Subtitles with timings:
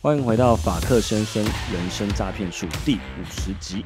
[0.00, 3.84] 欢迎回到法克先生人生诈骗术第五十集。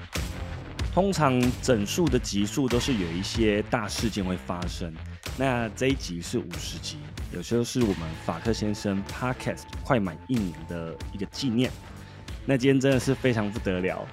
[0.92, 4.94] 通常整数的集数都是有一些大事件会发生，
[5.38, 6.98] 那这一集是五十集，
[7.32, 11.72] 有时候是我们法克先生 Podcast 快满一年的一个纪念。
[12.44, 14.04] 那今天真的是非常不得了，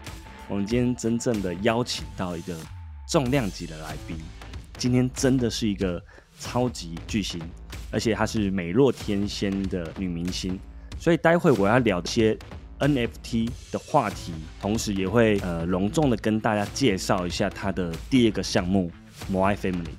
[0.48, 2.56] 我们今天真正的邀请到一个
[3.08, 4.16] 重量级的来宾，
[4.78, 6.02] 今天真的是一个
[6.40, 7.42] 超级巨星，
[7.92, 10.60] 而且她是美若天仙的女明星。
[11.00, 12.38] 所以待会我要聊一些
[12.78, 18.92] NFT 的话题，同时也会呃隆重的跟大家介绍一下她的第二个项目
[19.32, 19.96] Moi Family。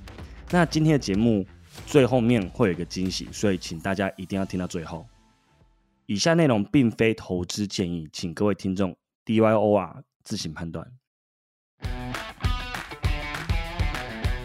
[0.51, 1.45] 那今天的节目
[1.85, 5.05] 最后面会有一个惊喜，所以请大家一定要听到最后。
[6.11, 10.85] 以下内容并非投资建议，请各位听众 DYOR 自行判断。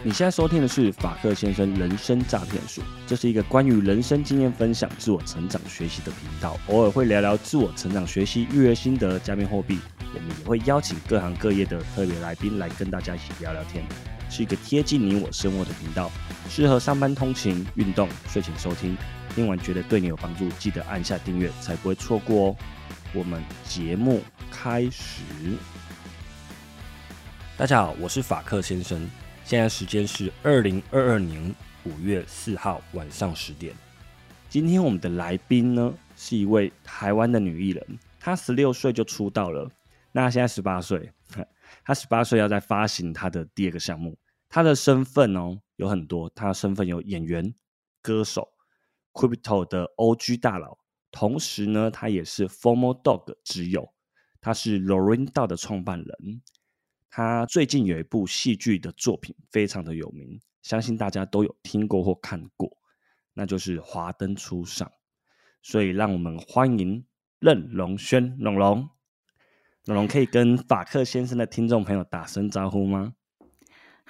[0.04, 9.80] 你现在收听的是法克先生人生诈骗术，这是一个关于人生经验分享、自我成长学习的频道，偶尔会聊聊自我成长学习、育儿心得、加密货币，
[10.14, 13.84] 我们也会邀请各行各业的特别来宾来跟大家一起聊聊天，
[14.30, 16.12] 是一个贴近你我生活的频道，
[16.48, 18.96] 适合上班通勤、运动、睡前收听。
[19.36, 22.56] 听完觉得对你有帮助，记得按下订阅，才不会错过哦。
[23.12, 25.22] 我们节目开始，
[27.54, 29.06] 大家好，我是法克先生。
[29.44, 33.74] 现在时间是二零二二年五月四号晚上十点。
[34.48, 37.86] 今天我们的来宾呢是一位台湾的女艺人，
[38.18, 39.70] 她十六岁就出道了，
[40.12, 41.12] 那现在十八岁，
[41.84, 44.16] 她十八岁要在发行她的第二个项目。
[44.48, 47.54] 她的身份哦有很多，她的身份有演员、
[48.00, 48.48] 歌手、
[49.16, 50.76] Crypto 的 OG 大佬，
[51.10, 53.94] 同时呢，他也是 Formal Dog 之友，
[54.42, 56.42] 他是 Lorinda 的创办人。
[57.08, 62.76] 他最近有一部戏剧的作品，非常的有名，相信大家都有听过或看过，
[63.32, 64.86] 那就是《华灯初上》。
[65.62, 67.06] 所以，让我们欢迎
[67.38, 68.86] 任龙轩龙龙。
[69.86, 73.14] 龙龙可以跟法克先生的听众朋友打声招呼吗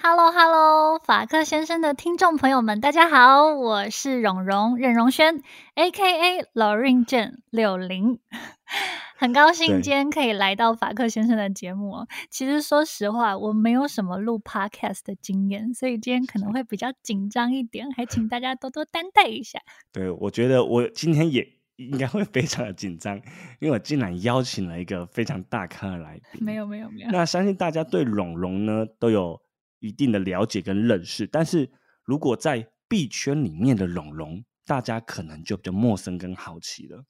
[0.02, 5.42] ？Hello，Hello，法克先生的听众朋友们，大家好，我是荣荣任荣轩
[5.74, 6.44] ，A.K.A.
[6.54, 8.18] Lauren Jane 六零。
[9.18, 12.06] 很高兴今天可以来到法克先生的节目哦。
[12.28, 19.58] 其实说实话，我没有什么录 podcast 的经验，所以今天可能会比较紧张一点，还请大家多多担待一下。
[19.90, 23.16] 对，我觉得我今天也应该会非常的紧张，
[23.58, 26.44] 因为我竟然邀请了一个非常大咖的来宾。
[26.44, 27.10] 没有，没有，没有。
[27.10, 29.40] 那相信大家对龙龙呢都有
[29.78, 31.70] 一定的了解跟认识，但是
[32.04, 37.04] 如果在币圈里面的龙龙，大家可能就比较陌生跟好奇了。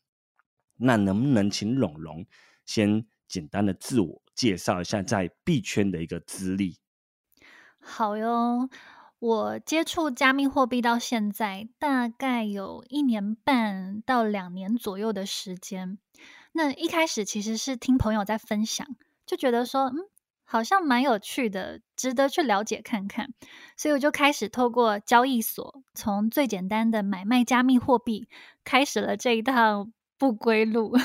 [0.78, 2.26] 那能不能请龙龙
[2.64, 6.78] 先简单的自我介绍一下在币圈的一个资历？
[7.78, 8.68] 好哟，
[9.18, 15.98] 我接触加密货币到现在大概有一年半到两年左右的时间。
[16.52, 18.86] 那一开始其实是听朋友在分享，
[19.24, 19.96] 就觉得说，嗯，
[20.44, 23.32] 好像蛮有趣的，值得去了解看看。
[23.76, 28.28] 所以我就开始透过交易所，从最简单的买卖加密货币，
[28.62, 29.92] 开始了这一趟。
[30.18, 30.96] 不归路，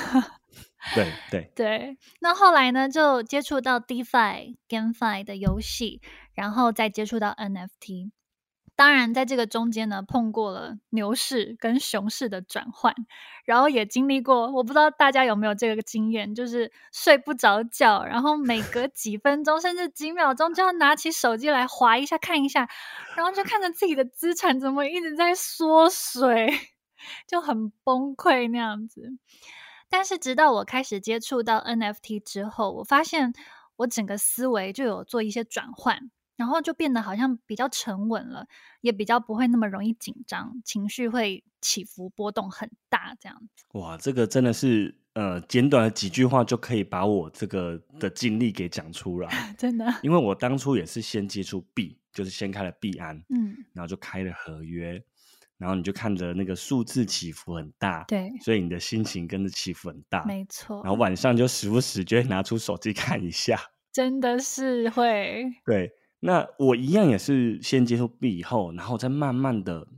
[0.94, 1.98] 对对 对。
[2.20, 6.00] 那后来呢，就接触到 DeFi、GameFi 的游戏，
[6.32, 8.10] 然后再接触到 NFT。
[8.82, 12.92] 当然，在这个中间呢，碰过了牛市跟熊市的转换，
[13.44, 14.50] 然后也经历过。
[14.50, 22.68] 我不知道大家有没有这个经验，就是睡不着觉，然后每隔几分钟甚至几秒钟就要拿起手机来划一下看一下，
[23.16, 26.52] 然后就看着自己的资产怎么一直在缩水。
[27.28, 29.12] 就很崩溃那样子，
[29.88, 33.32] 但是直到我开始接触到 NFT 之后，我发现
[33.76, 36.10] 我整个思维就有做一些转换，
[36.42, 38.48] 然后就变得好像比较沉稳了，
[38.80, 43.64] 也比较不会那么容易紧张，情绪会起伏波动很大这样子。
[43.78, 49.86] 哇，这个真的是呃，简短的几句话就可以把我这个的经历给讲出来， 真的。
[50.02, 55.00] 因为我当初也是先接触币，就是先开了币安，嗯，然后就开了合约。
[55.58, 60.82] 然后你就看着那个数字起伏很大，对，所以你的心情跟着起伏很大，没错。
[60.82, 63.56] 然后晚上就时不时就会拿出手机看一下，
[63.92, 65.44] 真的是会。
[65.64, 65.92] 对，
[66.24, 69.88] 那我一样也是先接触币以后，然后再慢慢的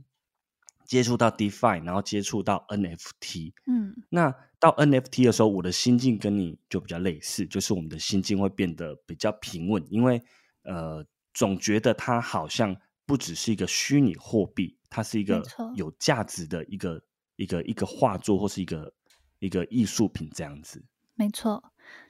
[0.83, 3.53] 接触到 DeFi，然后接触到 NFT。
[3.67, 10.19] 嗯，那到 NFT 的时候，我的心境跟你就比较类似，就是我们的心境会变得比较平稳，因为
[10.63, 12.75] 呃，总觉得它好像
[13.05, 14.77] 不只是一个虚拟货币。
[14.89, 15.43] 它是一个
[15.75, 17.03] 有价值的一个
[17.35, 18.93] 一个一个画作，或是一个
[19.39, 20.81] 一个艺术品这样子。
[21.15, 21.61] 没错，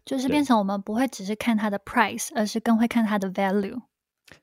[0.06, 3.81] 就是对变成我们不会只是看它的 price，而是更会看它的 value。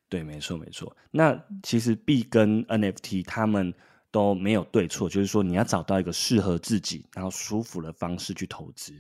[0.09, 0.97] 对，没错，没错。
[1.11, 3.73] 那其实币跟 NFT 他们
[4.11, 8.93] 都没有对错，就是说你要找到一个适合自己然后舒服的方式去投资。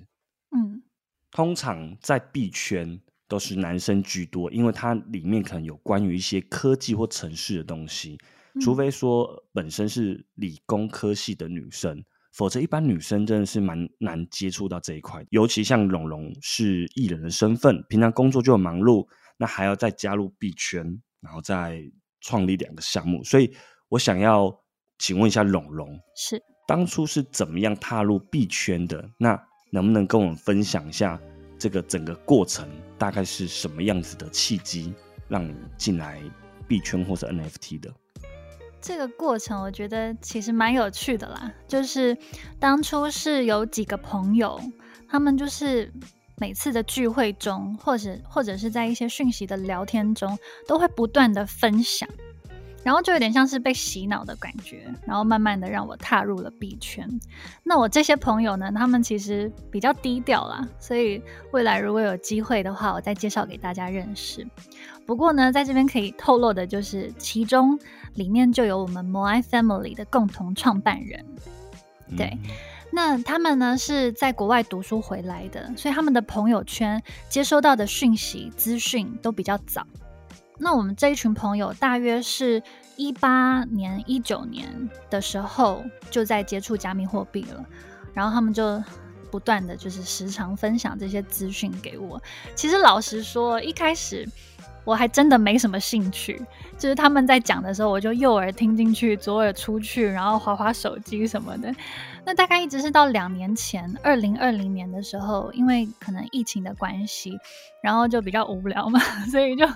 [0.56, 0.82] 嗯，
[1.31, 8.19] 通常在币圈都是男生居多，因为它里面可能有关于一些科技或城市的东西，
[8.61, 12.02] 除嗯非说本身是理工科系的女生，
[12.32, 15.25] 否则一般女生真的是蛮难接触到这一块。
[15.31, 19.06] 尤其像蓉蓉是艺人的身份，平常工作就很忙碌，
[19.37, 21.82] 那还要再加入币圈，然后再
[22.20, 23.55] 创立两个项目，所以
[23.88, 24.52] 我想要
[24.99, 26.43] 请问一下龙龙，是。
[26.67, 29.05] 当初是怎么样踏入币圈的？
[29.19, 29.38] 那
[29.70, 31.20] 能不能跟我们分享一下
[31.58, 34.94] 这个整个过程，大概是什么样子的契机，
[35.29, 36.23] 让你进来
[36.69, 37.93] 币圈或者 NFT 的？
[38.81, 42.17] 这个过程我觉得其实蛮有趣的啦，就是
[42.58, 44.61] 当初是有几个朋友，
[45.08, 45.93] 他们就是
[46.42, 50.36] 每次的聚会中，或者或者是在一些讯息的聊天中，
[50.66, 52.08] 都会不断的分享，
[52.82, 57.08] 然后就有点像是被洗脑的感觉，然后慢慢的让我踏入了币圈。
[57.62, 61.22] 那我这些朋友呢，他们其实比较低调啦，所以
[61.52, 64.44] 未来如果有机会的话，我再介绍给大家认识。
[65.06, 67.78] 不过呢，在这边可以透露的就是，其中
[68.14, 71.24] 里面就有我们 Moi Family 的共同创办人。
[72.16, 72.36] 对
[72.94, 79.86] 那他们呢是在国外读书回来的，所以他们的朋友圈接收到的讯息资讯都比较早。
[80.58, 82.62] 那我们这一群朋友大约是
[82.96, 87.64] 一八年、一九年的时候就在接触加密货币了，
[88.12, 88.80] 然后他们就
[89.30, 92.22] 不断的就是时常分享这些资讯给我。
[92.54, 94.28] 其实老实说，一开始
[94.84, 96.40] 我还真的没什么兴趣，
[96.76, 101.73] 就是他们在讲的时候，我就右耳听进去，左耳出去，然后划划手机什么的。
[102.25, 107.37] 那大概一直是到两年前，二零二零年的时候，因为可能疫情的关系，
[107.82, 109.00] 然后就比较无聊嘛，
[109.31, 109.67] 所以就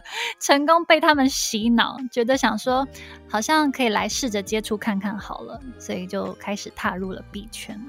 [0.41, 2.87] 成功被他们洗脑，觉得想说
[3.29, 7.81] 好像可以来试着接触看看好了，所以就开始踏入了币圈。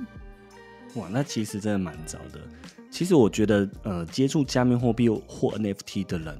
[0.96, 2.40] 哇，那其实真的蛮早的。
[2.90, 6.36] 其实我觉得，呃，接触加密货币或 NFT 的人，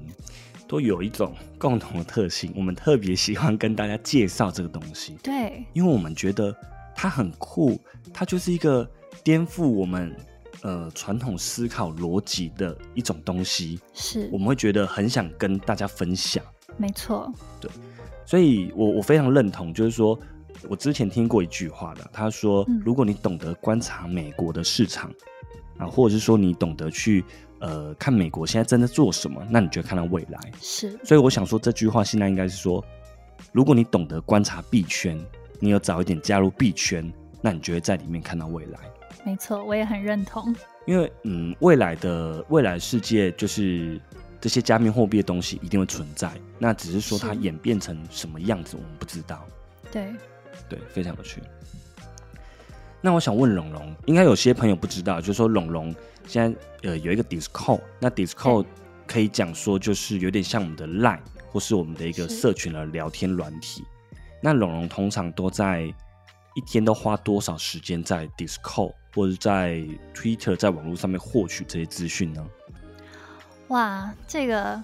[0.68, 6.54] 都有一种共同的特性，我们特别喜欢跟大家介绍这个东西，对，因为我们觉得
[6.94, 7.80] 它很酷，
[8.12, 8.88] 它就是一个
[9.24, 10.14] 颠覆我们
[10.60, 14.28] 呃传统思考逻辑的一种东西，是。
[14.30, 16.44] 我们会觉得很想跟大家分享。
[16.76, 17.70] 没错，对。
[18.26, 20.18] 所以我我非常认同，就是说
[20.68, 25.10] 我之前听过一句话的，他说嗯，如果你懂得观察美国的市场
[25.78, 27.24] 啊，或者是说你懂得去
[27.60, 30.40] 呃看美国现在正在做什么，那你就会看到未来。
[30.60, 32.84] 是所以我想说这句话现在应该是说，
[33.52, 35.18] 如果你懂得观察币圈，
[35.60, 38.78] 你有早一点加入币圈，那你就会在里面看到未来。
[39.24, 40.54] 没错，我也很认同。
[40.86, 44.00] 因为嗯，未来的未来世界就是
[44.40, 49.44] 这些加密货币的东西一定会存在，那只是说它演变成什么样子，我们不知道。
[49.92, 50.14] 对，
[50.68, 51.42] 对，非常有趣。
[53.00, 55.94] 那我想问龙龙，应该有些朋友不知道，就是说蓉蓉
[56.28, 58.66] 现在呃有一个 Discord，那 Discord
[59.06, 63.82] 可以讲说就是有点像我们的 Line 或是我们的一个社群的聊天软体。
[64.40, 65.82] 那龙龙通常都在
[66.54, 69.82] 一天都花多少时间在 Discord 或者在
[70.14, 72.46] Twitter 在网络上面获取这些资讯呢？
[73.68, 74.82] 哇，这个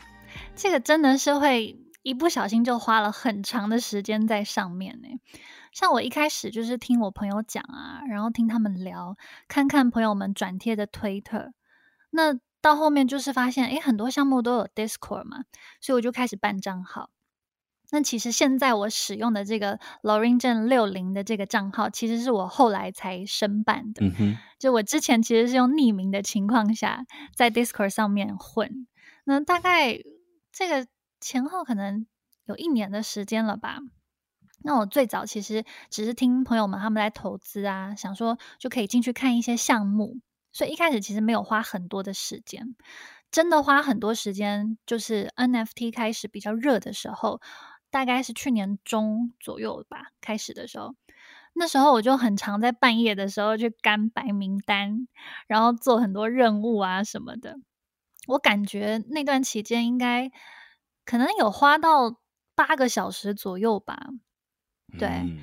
[0.57, 5.09] 这个真的是会一不小心就花了很长的时间在上面呢。
[5.75, 9.17] 像我一开始就是听我朋友讲啊，然后听他们聊，
[9.49, 11.53] 看看朋友们转贴的推特，
[12.11, 15.45] 那到后面就是发现，诶，很多项目都有 Discord 嘛，
[15.81, 17.11] 所以我就开始办账号。
[17.91, 24.07] 那其实现在我使用的这个 Loringen 六零的这个账号，其实是我后来才申办的。
[24.07, 27.05] 嗯哼，就我之前其实是用匿名的情况下
[27.35, 28.87] 在 Discord 上面混，
[29.25, 29.99] 那大概
[30.53, 30.87] 这个
[31.21, 32.07] 前后可能
[32.47, 33.81] 有一年的时间了吧。
[34.67, 40.17] 那我最早其实只是听朋友们他们在投资啊，想说就可以进去看一些项目，
[40.53, 42.75] 所以一开始其实没有花很多的时间。
[43.31, 47.43] 真的花很多时间，就是 NFT 开始比较热的时候，
[47.91, 50.95] 大概是去年中左右吧，开始的时候。
[51.53, 55.07] 那时候我就很常在半夜的时候去干白名单，
[55.47, 57.57] 然后做很多任务啊什么的。
[58.27, 60.31] 我感觉那段期间应该
[61.05, 62.17] 可能有花到
[62.55, 64.09] 八个小时左右吧。
[64.99, 65.39] 对嗯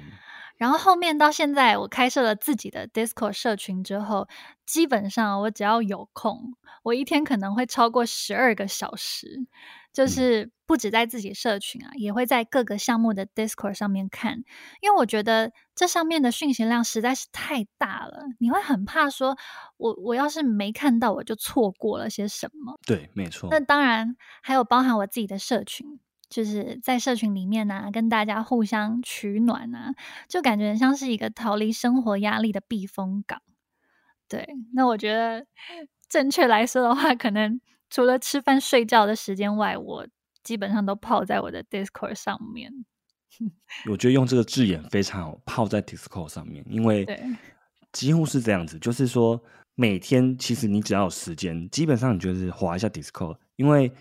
[0.58, 4.28] 然后后面到现在，我开设了自己的 Discord 社群之后，
[4.64, 6.54] 基本上我只要有空，
[6.84, 9.48] 我一天可能会超过十二个小时
[9.92, 14.44] 就是不止在自己社群啊，也会在各个项目的 Discord 上面看，
[14.82, 19.36] 因为我觉得这上面的讯息量实在是太大了，你会很怕说，
[19.78, 22.80] 我我要是没看到，我就错过了些什么。
[22.86, 23.50] 对，没错。
[23.50, 26.00] 那当然还有包含我自己的社群，
[26.32, 29.94] 就是在社群里面呢，跟大家互相取暖啊，
[30.28, 33.40] 就感觉像是一个逃离生活压力的避风港。
[34.28, 35.46] 对，那我觉得
[36.10, 37.62] 正确来说的话，可能。
[37.94, 40.08] 除了吃饭睡觉的时间外，我
[40.44, 42.72] 基本上都泡在我的 Discord 上面。
[43.92, 47.06] 我觉得用这个字眼非常好，泡在 Discord 上面，因为
[47.92, 49.44] 几乎是这样子，就是说
[49.76, 53.92] 每天其实你只要有时间，基本上你就是划一下 Discord，因为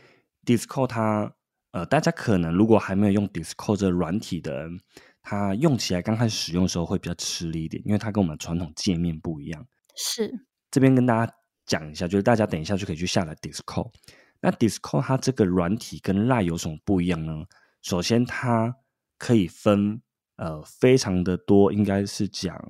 [0.44, 1.34] Discord 它
[1.72, 4.80] 呃，大家可能如果还没有用 Discord 这软体的人，
[5.22, 9.66] 它用起来刚开始使用的时候会比较吃力一点，因为它跟我们传统界面不一样。
[9.96, 11.34] 是这边跟大家。
[11.66, 13.92] 讲一下，就是大家等一下就可以去下载 Discord。
[14.40, 17.44] 那 Discord 它这个软体跟 Line 有什么不一样呢？
[17.80, 18.74] 首先，它
[19.16, 20.02] 可以分
[20.34, 22.60] 呃非常的多，应该是讲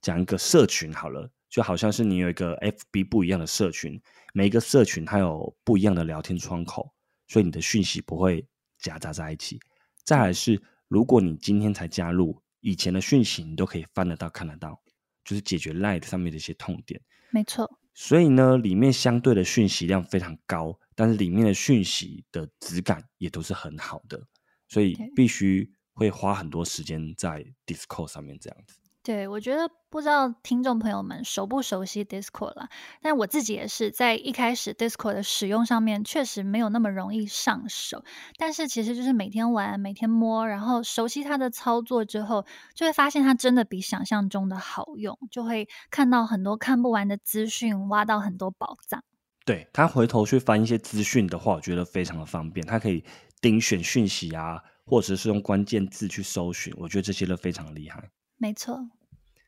[0.00, 4.00] 讲一个社群好了，就好像是你有一个 FB 不一样的社群，
[4.32, 6.94] 每一个社群它有不一样的聊天窗口，
[7.26, 8.46] 所以你的讯息不会
[8.78, 9.60] 夹杂在一起。
[10.04, 14.80] 再来是，如果你今天才加入，以前的讯息你都可以翻得到看得到，
[15.24, 17.00] 就是解决 Line 上面的一些痛点。
[17.30, 17.68] 没错。
[17.94, 24.22] 所以呢，里面相对的讯息量非常高，但是里面的讯息的质感也都是很好的，
[24.68, 28.78] 所以必须会花很多时间在 Discord 上面这样子。
[29.06, 32.68] 对，我觉得不知道听众朋友们熟不熟悉 Discord 了，
[33.00, 38.02] 但我自己也是在一开始 Discord 的使用上面确实没有那么容易上手，
[38.36, 42.44] 但是其实就是每天玩、每天摸，然后熟悉它的操作之后，
[42.74, 49.04] 就会发现它真的比想象中的好用，就会看到很多看不完的资讯，挖到很多宝藏。
[49.44, 53.04] 对他回头去翻一些资讯的话，我觉得非常的方便，他可以
[53.40, 58.10] 盯选讯息啊，或者是用关键字去搜寻，我觉得这些都非常厉害。
[58.38, 58.90] 没错。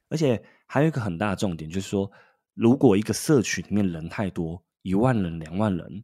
[0.08, 2.10] 而且还有一个很大的重点，就是说，
[2.54, 6.02] 如果一个社群里面人太多，一万人、两万人，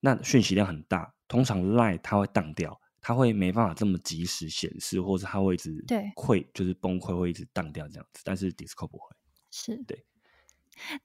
[0.00, 8.22] 那讯息量很大，通常 Line 它会荡掉，它会没办法这么及时显示，或者它会一直对会就是崩溃，会一直荡掉这样子。
[8.24, 9.14] 但是 Discord 不会，
[9.50, 10.04] 是对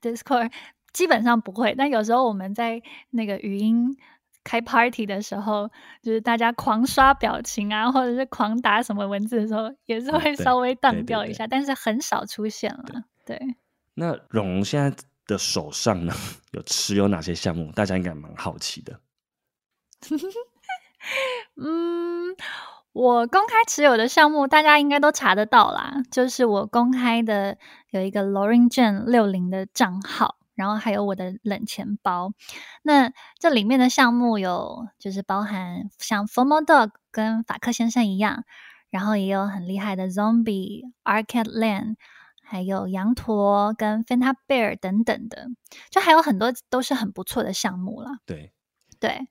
[0.00, 0.52] Discord
[0.92, 3.96] 基本上不会，但有时候我们在那个语音。
[4.46, 5.68] 开 party 的时候，
[6.00, 13.02] 就是大家狂刷表情啊，或者是狂打什么文字的时候，也是会稍微荡掉一下，但是很少出现了。
[13.24, 13.56] 对。
[13.94, 16.14] 那蓉蓉现在的手上呢，
[16.52, 17.72] 有持有哪些项目？
[17.72, 19.00] 大家应该蛮好奇的。
[21.56, 22.36] 嗯，
[22.92, 26.02] 我公开持有的项目，大家应该都查得到啦。
[26.10, 27.58] 就是我公开的
[27.90, 30.36] 有一个 Lorin Jane 六零的账号。
[30.56, 32.32] 然后还有我的冷钱包，
[32.82, 38.44] 那这里面的项目有就是包含像 Formal Dog 跟法克先生一样，
[38.90, 41.96] 然后也有很厉害的 Zombie、Arcade Land，
[42.42, 45.46] 还有羊驼跟 Fanta Bear 等等的，
[45.90, 48.18] 就还有很多都是很不错的项目了。
[48.26, 48.52] 对，
[48.98, 49.28] 对，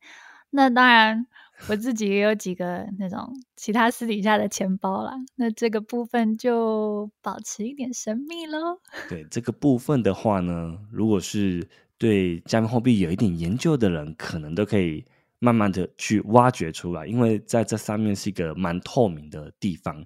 [0.51, 1.27] 那当然。
[1.69, 8.79] 我自己也有几个那种其他私底下的钱包啦，那这个部分就保持一点神秘喽。
[9.07, 15.05] 对这个部分的话呢，如果是对加密货币有一点研究的人，可能都可以
[15.39, 20.05] 慢慢的去挖掘出来，因为在这上面是一个蛮透明的地方，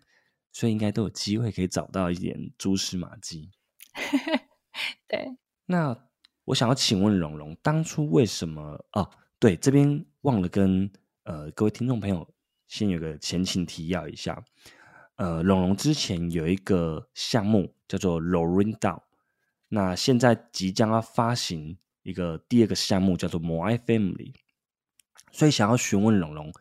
[0.51, 3.49] 所以应该都有机会可以找到一点蛛丝马迹。
[5.09, 5.97] 对，那
[6.45, 8.85] 我想要请问蓉蓉，当初为什么？
[8.93, 10.89] 哦，对，这边忘了跟。
[11.23, 12.27] 呃，各位听众朋友，
[12.67, 14.43] 先有个前情提要一下。
[15.15, 19.01] 呃，龙龙之前有一个项目叫做 Lorin DAO，
[19.67, 24.33] 那现在即将要发行一个第二个项目叫做 Moai Family，
[25.31, 26.51] 所以想要询问龙龙，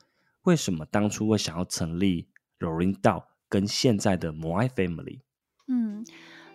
[0.43, 5.21] 为什么当初会想要成立 Lorin DAO 跟现在的 Moai Family？
[5.69, 6.05] 嗯，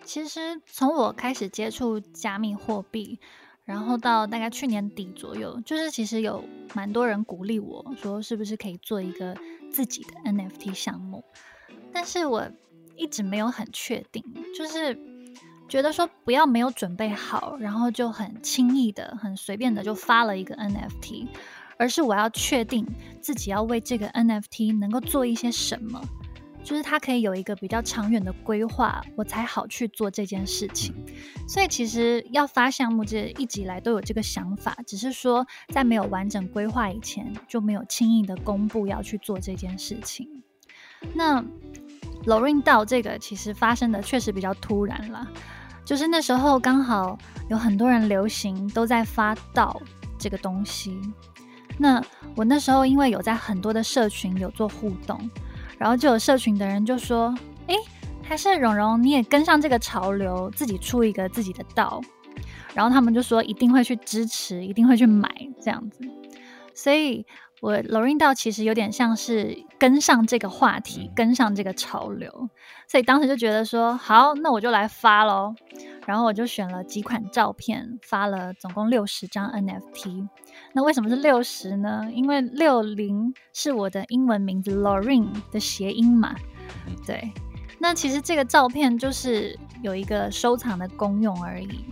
[0.04, 3.18] 其实从我开始接触加密货币。
[3.64, 6.44] 然后到大概去年底左右，就是其实有
[6.74, 9.36] 蛮多人鼓励我说，是不是可以做一个
[9.70, 11.24] 自己的 NFT 项目？
[11.92, 12.46] 但是我
[12.96, 14.22] 一直没有很确定，
[14.54, 14.98] 就是
[15.68, 21.26] 觉得说不要没有准备好，然后就很轻易的、很随便的就发了一个 NFT，
[21.78, 22.86] 而是我要确定
[23.22, 26.00] 自己要为这个 NFT 能够做一些什么。
[26.64, 30.94] 就是他可以有一个比较长远的规划，我才好去做这件事情。
[31.46, 40.26] 所以其实要发项目，这一直以来都有这个想法，只是说在没有完整规划以前，就没有轻易的公布要去做这件事情。
[41.12, 41.44] 那
[42.24, 45.28] Lorin 到这个其实发生的确实比较突然了，
[45.84, 47.18] 就是那时候刚好
[47.50, 49.78] 有很多人流行都在发到
[50.18, 50.98] 这个东西。
[51.76, 52.02] 那
[52.34, 55.28] 我那时候因为有在很多的社群有做互动，
[55.78, 57.34] 然后就有社群的人就说
[57.68, 57.74] ：“哎，
[58.22, 62.00] 还是蓉蓉你也跟上这个潮流，自己出一个自己的道。”
[62.74, 65.28] 然后他们就说一定会去支持，一定会去买
[65.60, 66.00] 这样子。
[66.74, 67.24] 所以
[67.60, 72.50] 我 Lorin 道其实有点像是跟上这个话题，跟上这个潮流。
[72.88, 75.54] 所以当时就觉得说，好，那我就来发喽。
[76.04, 80.28] 然后我就选了几款照片，发了总共六十张 NFT。
[80.72, 82.06] 那为什么是六十呢？
[82.12, 86.34] 因为六零是我的英文名字 Lorin 的谐音嘛。
[87.06, 87.32] 对，
[87.78, 91.84] 那其实这个照片就是有一个收藏的功用而已。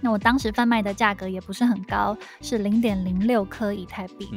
[0.00, 4.28] 那我当时贩卖的价格也不是很高，是零点零六颗以太币，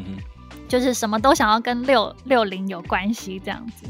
[0.67, 3.85] 就是什么都想要跟六六零有关系这样子。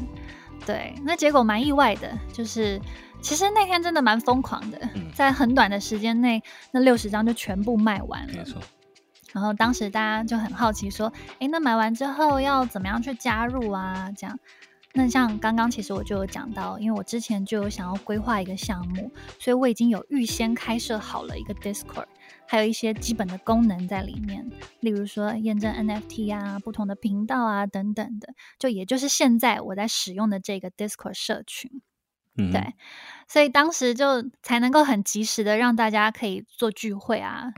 [0.66, 2.80] 对，那结果蛮意外的，就是
[3.22, 4.78] 其实那天真的蛮疯狂的，
[5.14, 8.32] 在很短的时间内，那六十张就全部卖完了。
[8.36, 8.60] 没错。
[9.32, 14.38] 然后当时大家就很好奇说：“哎，那买完之后要怎么样去加入啊？”这样。
[14.92, 22.06] 那像刚刚其实我就有讲到，因为我之前就有想要规划一个项目，所以我已经有预先开设好了一个 Discord，
[22.48, 31.70] 还有一些基本的功能在里面，例如说验证 NFT 啊、不同的频道啊等等的，就也就是现在我在使用的这个 Discord 社群，
[32.34, 32.74] 对，
[33.28, 37.52] 所以当时就才能够很及时的让大家可以做聚会啊。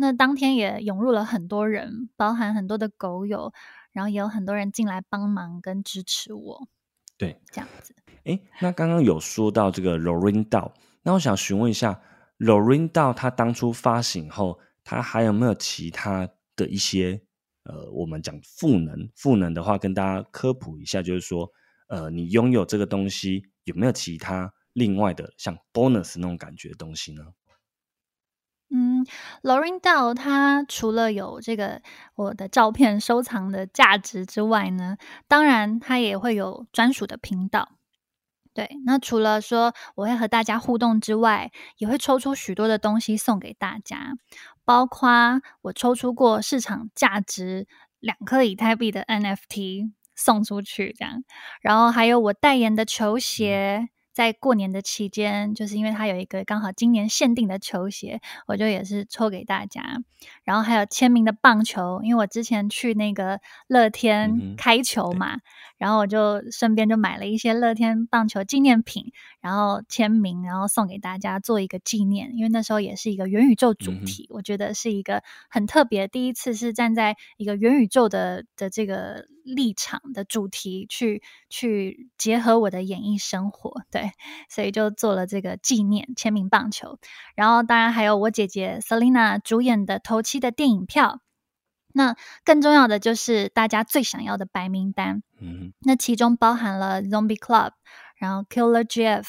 [0.00, 3.52] 那当天也涌入了很多人，包含很多的狗友，
[3.90, 6.68] 然后也有很多人进来帮忙跟支持我。
[7.16, 7.96] 对，这样子。
[8.24, 12.00] 哎，那刚刚有说到这个 Lorin 道，那我想询问一下
[12.38, 17.20] ，Lorin 道它当初发行后，它还有没有其他的一些
[17.64, 21.50] 呃，我们讲赋能，赋能的话跟大家科普一下，就是说，
[21.88, 27.24] 呃，你拥有这个东西有没有其他另外的像 bonus 那种感觉的东西呢？
[29.00, 29.06] 嗯
[29.42, 31.80] ，Lorin Dao 它除了有这个
[32.14, 37.68] 我的照片收藏的价值之外呢，当然它也会有专属的频道。
[38.54, 44.14] 对，那除了说我会和大家互动之外，也会抽出许多的东西送给大家，
[44.64, 47.68] 包括我抽出过市场价值
[48.00, 51.22] 两颗以太币的 NFT 送出去，这样，
[51.60, 53.90] 然后还有我代言的球鞋。
[54.18, 60.02] 在过年的期间，就是因为它有一个刚好今年限定的球鞋，我就也是抽给大家。
[60.42, 65.36] 然后还有签名的棒球，因为我之前去那个乐天开球嘛，
[65.76, 72.32] 然后我就顺便就买了一些乐天棒球纪念品，然后签名，然后送给大家做一个纪念。
[72.34, 84.12] 因为那时候也是一个元宇宙主题，我觉得是一个很特别，第一次是站在一个元宇宙的的这个立场的主题去去结合我的演艺生活，对。
[84.48, 86.98] 所以就做了这个纪念签名棒球，
[87.34, 91.20] 然后当然还有我姐姐 Selina 主演的头七的电影票。
[91.94, 97.72] 那更重要的就是大家最想要的白名单，嗯，那其中包含了 Zombie Club，
[98.16, 99.26] 然后 Killer Jeff，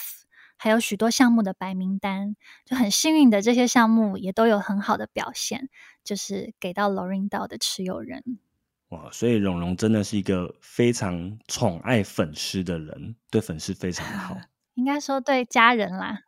[0.58, 2.36] 还有许多项目的白名单。
[2.66, 5.70] 就很幸运的这些项目也都有很好的表现，
[6.04, 8.40] 就是给到 Lorin 岛的持有人。
[8.90, 14.38] 哇，所以蓉蓉真的是一个非常宠爱粉丝的人，对粉丝非常好。
[14.76, 16.22] 应该说对家人啦，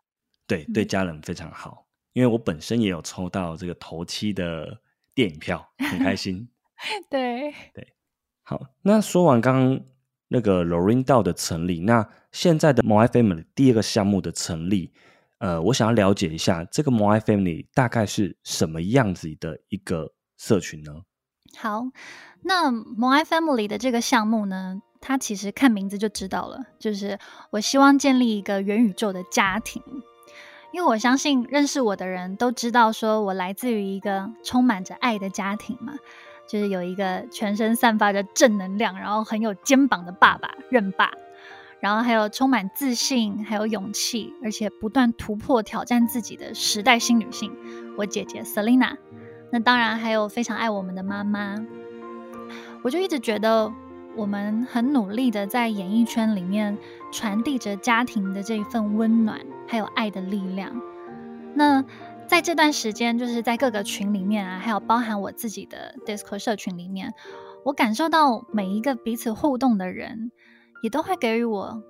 [0.45, 4.81] 对对家人非常好，因为我本身也有抽到这个头七的
[5.15, 6.47] 电影票，很开心。
[7.09, 7.93] 对对，
[8.43, 9.85] 好，那说完刚刚
[10.27, 14.93] 那个 Lorin 道的成立，那现在的 Moai Family 第二个项目的成立，
[15.39, 21.01] 呃，我想要了解一下这个 Moai Family 大概是什么样子的一个社群呢？
[21.57, 21.87] 好，
[22.43, 24.81] 那 Moi Family 的这个项目呢？
[25.03, 27.17] 它其实看名字就知道了，就是
[27.49, 29.81] 我希望建立一个元宇宙的家庭，
[30.71, 35.95] 因为我相信认识我的人都知道，说我来自于一个充满着爱的家庭嘛，
[36.47, 41.11] 就是有一个全身散发着正能量，然后很有肩膀的爸爸任爸，
[41.79, 47.51] 然后还有充满自信、还有勇气，而且不断突破挑战自己的时代新女性，
[47.97, 48.97] 我姐姐 Selina，
[49.51, 51.55] 那当然还有非常爱我们的妈妈，
[52.83, 53.71] 我就一直觉得。
[54.13, 56.77] 我们很努力的在演艺圈里面
[57.13, 60.69] 传递着家庭的这一份温暖，还有爱的力量。
[61.55, 61.81] 那
[62.27, 67.13] 在这段时间，就是在各个群里面啊，还有包含我自己的 Disco 社群里面，
[67.63, 70.33] 我感受到每一个彼此互动的人，
[70.83, 71.81] 也都会给予我，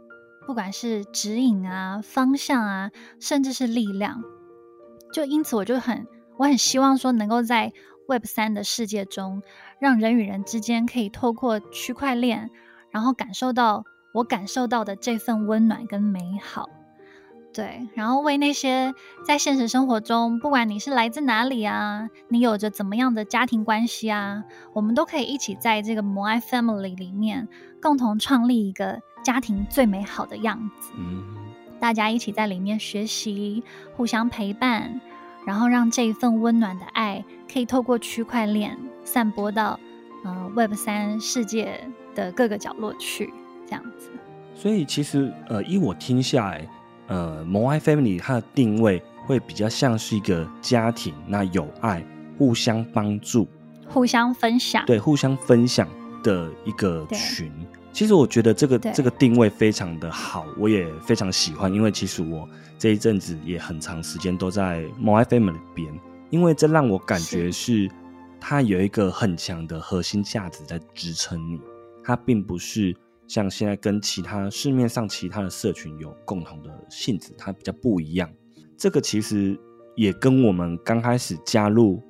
[0.45, 4.21] 不管是指引啊、方向啊，甚至是力量。
[5.11, 6.05] 就因此，我就很，
[6.37, 7.71] 我很希望说，能够在
[8.07, 9.41] Web 三的世界中。
[9.79, 12.51] 让人与人之间可以透过区块链，
[12.91, 16.69] 然后感受到我感受到的这份温暖跟美好。
[17.51, 18.93] 对，然后为那些
[19.25, 27.47] 在现实生活中，不管你是来自哪里啊，你有着怎么样的家庭关系啊，我们都可以一起在这个摩爱 Family 里面，
[27.81, 30.91] 共同创立一个家庭最美好的样子。
[30.95, 31.23] 嗯，
[31.79, 33.63] 大家一起在里面学习，
[33.97, 35.01] 互相陪伴，
[35.45, 39.79] 然后让这一份温暖的爱，可以透过区块链散播到
[40.23, 41.79] 呃 Web 三世界
[42.13, 43.33] 的各个角落去，
[43.65, 44.09] 这样子。
[44.53, 46.67] 所以其实呃，依我听下来。
[47.07, 52.01] 呃，摩爱 family 它的定位会比较像是一个家庭，那有爱、
[52.37, 53.45] 互相帮助、
[53.89, 55.85] 互相分享，对，互相分享
[56.23, 57.51] 的一个群。
[57.93, 65.93] 其实我觉得这个这个定位非常的好，我也非常喜欢，因为其实我这一阵子也很长时间都在摩爱 family 边，
[66.29, 67.89] 因为这让我感觉是
[68.39, 71.59] 它有一个很强的核心价值在支撑你，
[72.03, 72.95] 它并不是。
[73.27, 78.29] 像现在跟其他市面上其他的社群有共同的性质，它比较不一样。
[78.77, 79.57] 这个其实
[79.95, 82.03] 也跟我们刚开始加入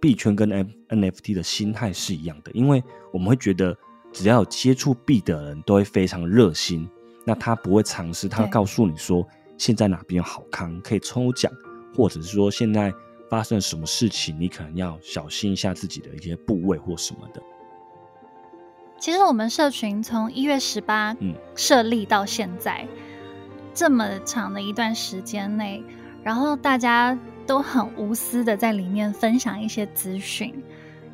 [0.00, 2.80] 币圈跟 N NFT 的心态是一样的，因为
[3.12, 3.76] 我们会觉得
[4.12, 6.88] 只要有接触币的人都会非常热心，
[7.24, 11.52] 那他不会尝试，他告诉你说现在哪边好康可以抽奖，
[11.94, 12.92] 或者是说现在
[13.28, 17.42] 发生了什么事情，你可能要小心一下自己的一些部位或什么的。
[18.98, 21.16] 其实我们社群从一月十八
[21.54, 22.84] 设立到现在
[23.72, 25.84] 这么长的一段时间内，
[26.24, 27.16] 然后大家
[27.46, 30.52] 都很无私的在里面分享一些资讯，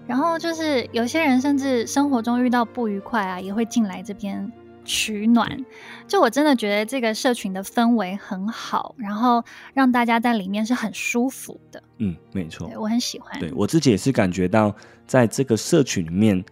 [0.06, 4.50] 然后就是有些人甚至生活中遇到不愉快啊，也会进来这边
[4.84, 5.64] 取暖。
[6.06, 11.82] 就我真的觉得这个社群的氛围很好，然后让大家在里面是很舒服的。
[11.98, 13.38] 嗯，没错，我很喜欢。
[13.40, 14.74] 对我自己也是感觉到
[15.06, 16.44] 在这个社群里面。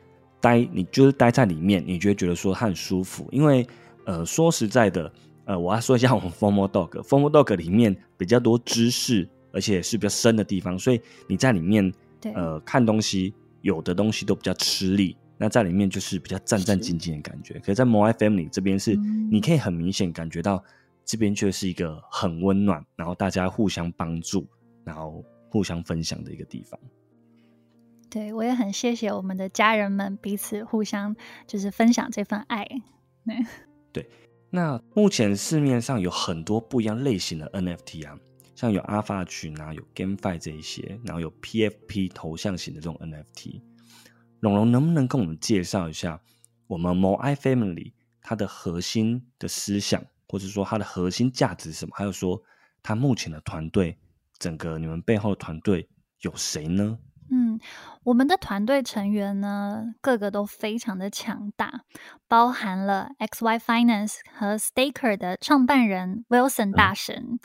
[0.42, 3.28] 待你就是待在里面，你就会觉得说它很舒服。
[3.30, 3.64] 因为
[4.04, 5.12] 呃，说实在的，
[5.44, 11.92] 呃，我要说一下我们 Formal Dog，Formal Dog 里面比较多知识，而且是比较深的地方，所以你在里面
[12.34, 15.16] 呃看东西，有的东西都比较吃力。
[15.38, 17.54] 那在里面就是比较战战兢兢的感觉。
[17.60, 20.62] 可是，在 More Family 这边是，你可以很明显感觉到
[21.04, 24.46] 这边却是一个很温暖，然后大家互相帮助，
[24.84, 26.78] 然后互相分享的一个地方。
[28.08, 32.68] 对，我也很谢谢我们的家人们彼此互相就是分享这份爱。
[33.90, 34.08] 对，
[34.50, 38.16] 那目前市面上有很多不一样类型的 NFT 啊，
[38.54, 43.60] 像有 Alpha 群啊，有 GameFi 这一些，然后有 PFP 头像型的这种 NFT。
[44.40, 46.20] 龙龙能不能跟我们介绍一下
[46.66, 51.92] 我们 Moai Family 它的核心的思想，或者说它的核心价值是什么？
[51.94, 52.42] 还有说
[52.82, 53.98] 它目前的团队，
[54.38, 55.88] 整个你们背后的团队
[56.20, 56.98] 有谁呢？
[57.30, 57.58] 嗯，
[58.02, 61.84] 我们的团队成员呢，个个都非常的强大，
[62.28, 67.38] 包含了 XY Finance 和 Staker 的创办人 Wilson 大神，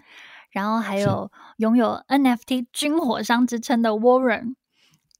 [0.57, 4.55] 然后还有拥有 NFT 军火商之称的 Warren，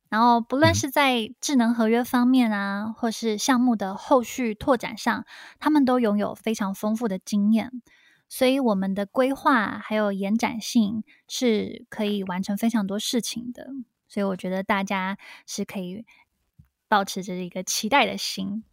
[0.09, 5.27] 然后不论是在智能合约方面啊，或是项目的后续拓展上，
[5.59, 7.83] 他们都拥有非常丰富的经验，
[8.27, 13.67] 所以我们的规划还有延展性是可以完成非常多事情的。
[14.07, 16.03] 所以我觉得大家是可以
[16.87, 18.63] 保持着一个期待的心，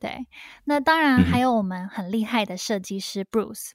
[0.00, 0.26] 对。
[0.64, 3.72] 那当然还有我们很厉害的设计师 Bruce，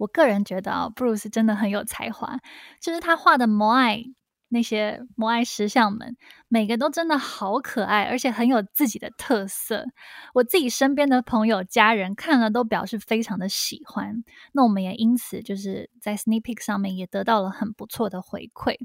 [0.00, 2.38] 我个人觉得啊，Bruce 真的很有才华，
[2.80, 4.02] 就是他画的摩艾
[4.48, 6.16] 那些摩爱石像们，
[6.48, 9.84] 每个都真的好可爱，而且很有自己的特色。
[10.32, 18.76] 我自己身边的朋友家人看了都表示非常的喜欢，那我们也因此就是在 Sneak 上面也得到了很不错的回馈。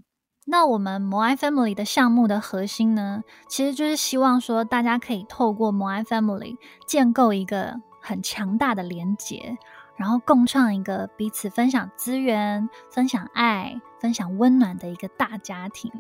[0.47, 9.57] 那我们摩艾 Family 的项目的核心呢，其实就是希望说，大家可以透过摩艾 Family 建构一个很强大的连结，
[9.95, 15.91] 然后共创一个彼此分享资源、分享爱、分享温暖的一个大家庭。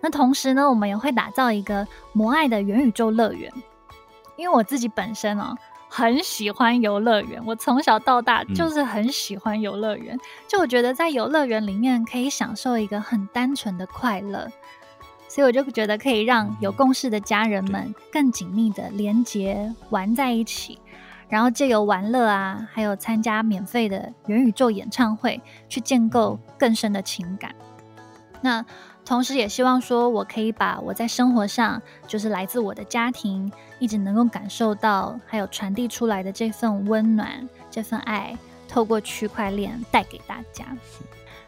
[0.00, 3.52] 那同时呢，我们也会打造一个摩爱的元宇宙乐园，
[4.36, 5.56] 因为我自己本身哦。
[5.94, 10.18] 很喜欢游乐园，我从小到大就是很喜欢游乐园。
[10.48, 14.50] 就我觉得在游乐园里面可以享受一个很单纯的快乐，
[15.28, 20.78] 所以我就觉得可以让有共识的家人们更紧密的连接玩在一起，
[21.32, 27.54] 然后借由玩乐啊，还有参加免费的元宇宙演唱会，去建构更深的情感。
[28.42, 28.62] 那。
[29.04, 40.64] 同时，也希望说，我可以把我在生活上，就是来自我的家庭，一直能够感受到，还有传递出来的这份温暖、这份爱，透过区块链带给大家。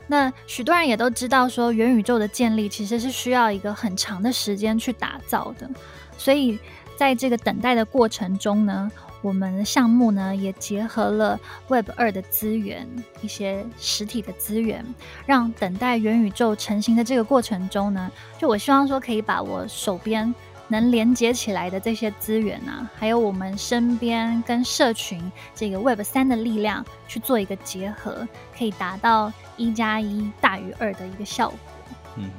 [0.09, 5.71] 那许多人也都知道，说元宇宙的建立其实是需要一个很长的时间去打造的，
[6.19, 6.59] 所以
[6.97, 8.91] 在这个等待的过程中呢，
[9.25, 12.87] 我们的项目呢也结合了 Web 二的资源，
[13.23, 14.85] 一些实体的资源，
[15.25, 20.33] 让等待元宇宙成型的这个过程中呢，就我希望说可以把我手边
[20.69, 25.19] 能连接起来的这些资源啊，还有我们身边跟社群
[25.55, 31.59] 这个 Web 三的力量去做一个结合，可以达到一加一大于二的一个效果。
[32.17, 32.31] 嗯，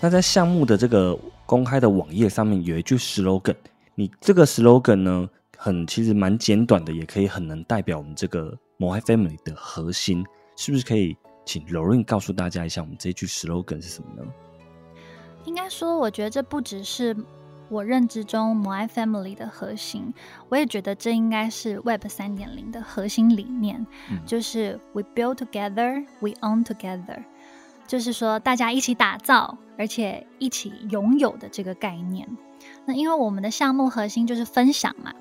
[0.00, 3.54] 那在项目的这个公开的网页上面有一句 slogan，
[3.94, 5.28] 你这个 slogan 呢？
[5.66, 10.24] 很其实蛮简短的，也可以很能代表我们这个 Moai Family 的核心，
[10.54, 14.22] 是不是可以请 Lorraine 告诉大家一下，我们这句 slogan 是什么呢？
[15.44, 17.16] 应该说，我觉得这不只是
[17.68, 20.14] 我认知中 Moai Family 的核心，
[20.48, 23.84] 我也觉得这应该是 Web 三点零的核心理念，
[24.24, 27.24] 就是 We build together, we own together，
[27.88, 32.28] 就是说大家一起打造，而且一起拥有的这个概念。
[32.84, 35.12] 那因为我们的项目核心就是分享嘛。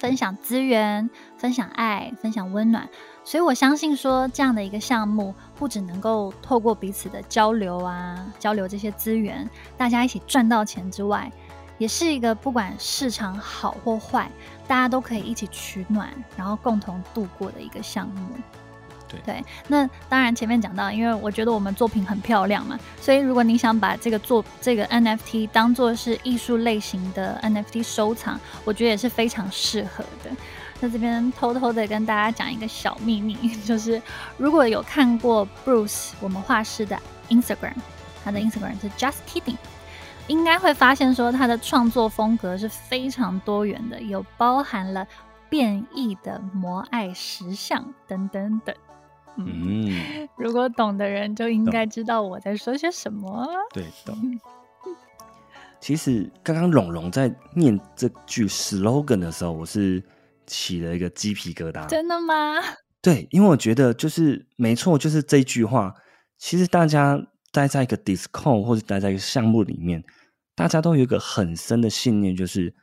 [0.00, 2.88] 分享资源，分享爱，分享温暖，
[3.22, 11.30] 所以我相信说这样的一个项目，不只能够透过彼此的交流啊，交流这些资源，大家一起赚到钱之外，
[11.76, 14.30] 也是一个不管市场好或坏，
[14.66, 18.26] 大家都可以一起取暖，然后共同度过的一个项目。
[19.24, 30.30] 对，那当然前面讲到，因为我觉得我们作品很漂亮嘛，所以如果你想把这个作这个 NFT 当做是艺术类型的 NFT 收藏，我觉得也是非常适合的。
[30.80, 34.00] 那这边偷偷的跟大家讲一个小秘密， 就是
[34.38, 37.74] 如果有看过 Bruce 我们画师的 Instagram，
[38.24, 39.56] 他的 Instagram 是 Just Kidding，
[40.26, 45.06] 应该会发现说他的创作风格是非常多元的，有包含了
[45.50, 48.74] 变异的魔爱石像等等等。
[49.36, 53.48] 嗯， 如果懂的人就应该知道我在说些什么。
[53.72, 54.16] 对，懂。
[55.80, 60.02] 其实刚刚龙龙在念这句 slogan 的时候，我是
[60.46, 61.86] 起了一个鸡皮疙瘩。
[61.86, 62.56] 真的吗？
[63.00, 65.94] 对，因为我觉得就是没错，就是这句话。
[66.36, 67.18] 其实大家
[67.50, 70.04] 待在一个 Discord 或者待在一个项目里面，
[70.54, 72.74] 大家都有一个很深的信念，就是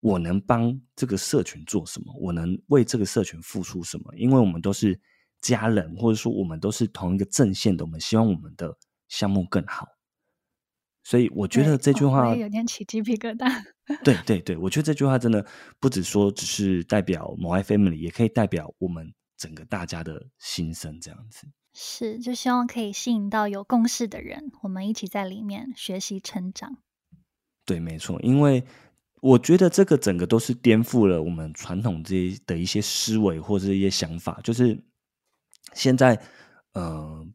[0.00, 5.00] 我能帮这个社群做什么，我能为这个社群付出什么，因为我们都是。
[5.44, 8.74] 家人，或者说我们都是同一个阵线的，我们希望我们的
[9.08, 9.86] 项目更好。
[11.02, 13.62] 所以我觉得这句话有点起鸡皮疙瘩。
[14.02, 15.44] 对对对，我觉得这句话真的
[15.78, 21.46] 不只说只是代表某爱 family，也可以代表我们整个大家的心声，这样子。
[21.74, 26.78] 是，就希望可以吸引到有共识的人，我们一起在里面学习成长。
[27.66, 28.64] 对，没错，因为
[29.20, 34.82] 我觉得这个整个都是颠覆了我们传统这些的一些思维或者一些想法，就是。
[35.72, 36.20] 现在，
[36.72, 37.26] 呃，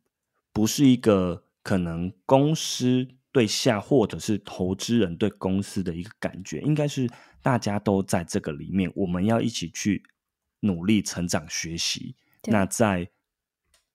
[0.54, 7.10] 不是一个可能公司对下，或者是投资人对公司的一个感觉，应该是
[7.42, 10.04] 大家都在这个里面，我们要一起去
[10.62, 12.16] 努力成长学习。
[12.46, 13.10] 那在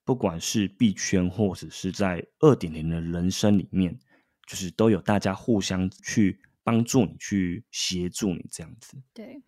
[0.04, 3.98] 不管是币圈，或者是在二点零的人生里面，
[4.46, 8.98] 就是都有大家互相去帮助你，去协助你这样子。
[9.14, 9.42] 对。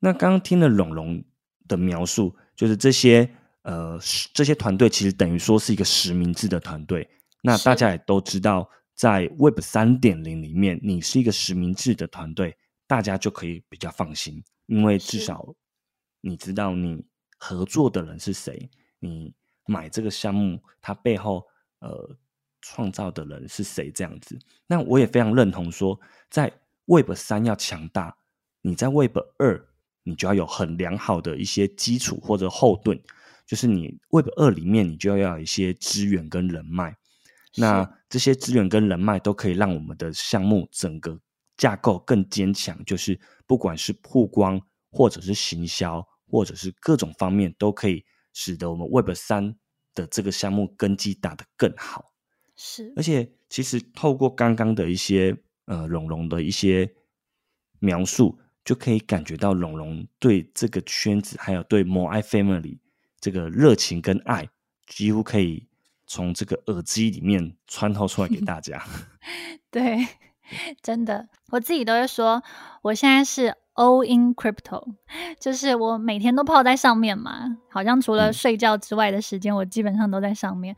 [0.00, 1.22] 那刚刚听了龙龙
[1.68, 3.36] 的描述，就是这些。
[3.62, 3.98] 呃，
[4.32, 7.08] 这些团队其实等于说是一个实名制的团队。
[7.42, 15.54] 那大家也都知道，在 Web 三点零里面，你是一个实名制的团队，大家就可以比较放心，因为至少
[16.20, 17.02] 你知道你
[17.38, 19.32] 合作的人是谁，你
[19.66, 21.46] 买这个项目它背后
[21.80, 22.16] 呃
[22.60, 24.38] 创造的人是谁这样子。
[24.66, 26.52] 那我也非常认同说，在
[26.86, 28.16] Web 三要强大，
[28.62, 29.66] 你在 Web 二
[30.02, 32.98] 你就要有很良好的一些基础或者后盾。
[33.50, 36.96] 就是你 Web 二里面，你就要有一些资源跟人脉，
[37.56, 41.20] 那这些资源跟人脉都可以让我们的项目整个
[41.56, 42.80] 架构更坚强。
[42.84, 44.60] 就是不管是曝光，
[44.92, 49.56] 或者是行销，或者是各种方面，都可以使得我们 Web 三
[49.96, 52.12] 的这个项目根基打得更好。
[52.54, 56.88] 是，而且其实透过刚刚的一些呃龙龙的一些
[57.80, 62.78] 描述，就可以感觉到龙龙对这个圈子，还有对 More Family。
[63.20, 64.48] 这个热情跟爱
[64.86, 65.66] 几乎可以
[66.06, 68.82] 从这个耳机里面穿透出来给 大家。
[69.70, 70.06] 对，
[70.82, 72.42] 真的，我自己都会说，
[72.82, 74.94] 我现在是 all in crypto，
[75.38, 80.76] 就是我每天都泡在上面嘛，好像除了睡觉之外的时间，我基本上都在上面。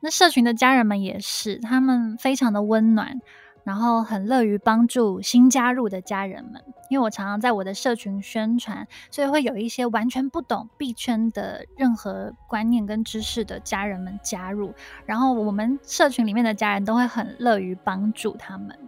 [0.00, 3.20] 那社群的家人们也是，他们非常的温暖，
[3.64, 14.74] 然后很乐于帮助新加入的家人们，因为我常常在我的社群宣传，所以会有一些完全不懂币圈的任何观念跟知识的家人们加入，
[15.06, 18.78] 然后我们社群里面的家人都会很乐于帮助他们，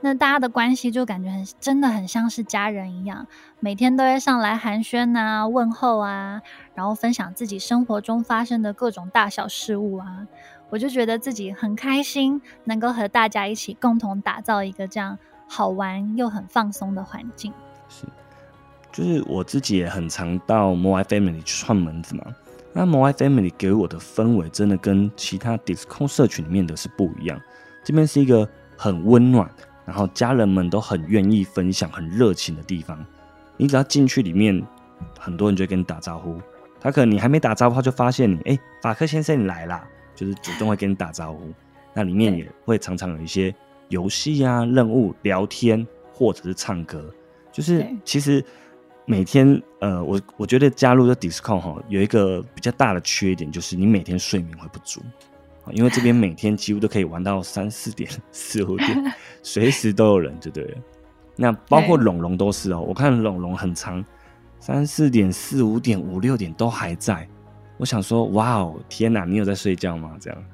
[0.00, 3.26] 那大家的关系就感觉很真的很像是家人一样，
[3.60, 6.40] 每天都会上来寒暄啊、问候啊，
[6.74, 10.26] 然后分享自己生活中发生的各种大小事物啊。
[10.72, 17.52] 我就觉得自己很开心，能够和大家一起共同打造一个这样好玩又很放松的环境。
[17.90, 18.06] 是，
[18.90, 22.24] 就是我自己也很常到 Moi Family 去串门子嘛。
[22.72, 27.38] 那 Moi Family 给我的氛围真的跟其他 Discord 社群里面的是不一样。
[27.84, 29.46] 这边是一个很温暖，
[29.84, 33.04] 然后家人们都很愿意分享、很热情的地方。
[33.58, 34.66] 你只要进去里面，
[35.18, 36.40] 很多人就会跟你打招呼。
[36.80, 39.86] 他可能你还没打招呼，他就发现你，哎，法克先生你来啦。
[40.14, 41.52] 就是主动会跟你打招呼，
[41.94, 43.54] 那里面也会常常有一些
[43.88, 47.12] 游戏啊、任务、聊天或者是唱歌。
[47.50, 48.44] 就是其实
[49.04, 55.02] 每天，呃，我我觉得加入这 Discord 哈，有一个比较大的缺点，就是你每天睡眠会不足
[55.70, 60.76] 因为这边每天几乎都可以玩到三四点、 四五点， 随时都有人，对不对？
[61.36, 64.04] 那包括龙龙都是哦，我看龙龙很长，
[64.58, 67.28] 三四点、四五点、五六点都还在。
[67.82, 69.24] 我想说，哇哦，天哪！
[69.24, 70.12] 你有在睡觉吗？
[70.20, 70.44] 这样，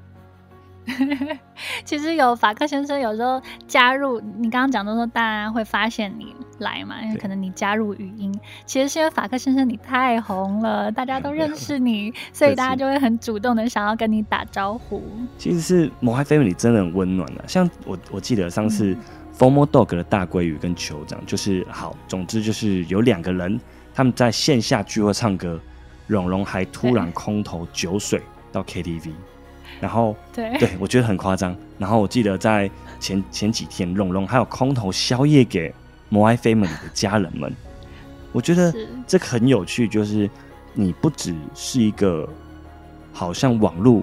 [1.85, 8.33] 其实有法克先生有时候加入，你刚刚讲的说，大家会发现你来嘛，因为可能你加入语音。
[8.65, 15.03] 其实是因为法克先生你太红了，大家都认识你， 所以大家就会很主动的想要跟你打招呼。
[15.37, 18.97] 其实是魔海 family 真的很温暖的，像我我记得上次
[19.37, 23.59] Formal Dog 的大鲑鱼跟酋长，就是好，总之就是有两个人
[23.93, 25.59] 他们在线下聚会唱歌。
[26.09, 28.19] 蓉蓉还突然空投酒水
[28.51, 29.11] 到 KTV，
[29.79, 31.55] 然后对对我觉得很夸张。
[31.77, 32.69] 然后我记得在
[32.99, 35.71] 前前几天，蓉蓉还有空投宵夜给
[36.09, 37.55] 摩爱 family 的家人们。
[38.31, 38.73] 我觉得
[39.05, 40.27] 这很有趣，就是
[40.73, 42.27] 你不只是一个
[43.13, 44.01] 好像网络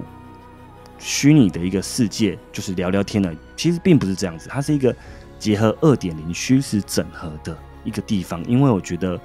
[1.00, 4.48] 虚拟的一个世界，就是聊聊天的，其实并不是这样子。
[4.48, 4.94] 它是一个
[5.40, 9.20] 结合二点零虚实整合的一个地方，因为我觉得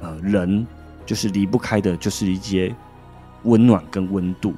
[0.00, 0.64] 呃人。
[1.10, 2.72] 就是离不开的，就是一些
[3.42, 4.54] 温暖跟温度。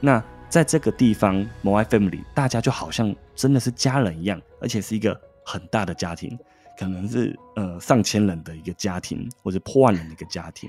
[0.00, 6.38] 那在这个地方，Moai Family，大家就好像真的是家人一样，而且是一个很大的家庭，
[6.78, 10.68] 可能是呃上千人的一个家庭，或者破万人的一个家庭。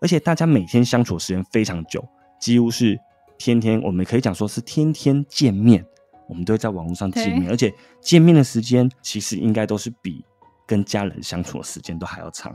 [0.00, 2.02] 而且大家每天相处时间非常久，
[2.40, 2.98] 几乎是
[3.36, 5.84] 天天，我们可以讲说是天天见面，
[6.26, 10.24] 我们都会在网络上见面，而且见面的时间其实应该都是比
[10.66, 12.50] 跟家人相处的时间都还要长。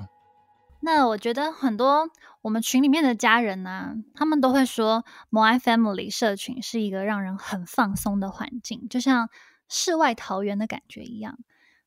[0.86, 2.08] 那我觉得很多
[2.44, 9.28] 我们群里面的家人呢，他们都会说摩爱 Family 社群是一个让人很放松的环境，就像
[9.68, 11.40] 世外桃源的感觉一样。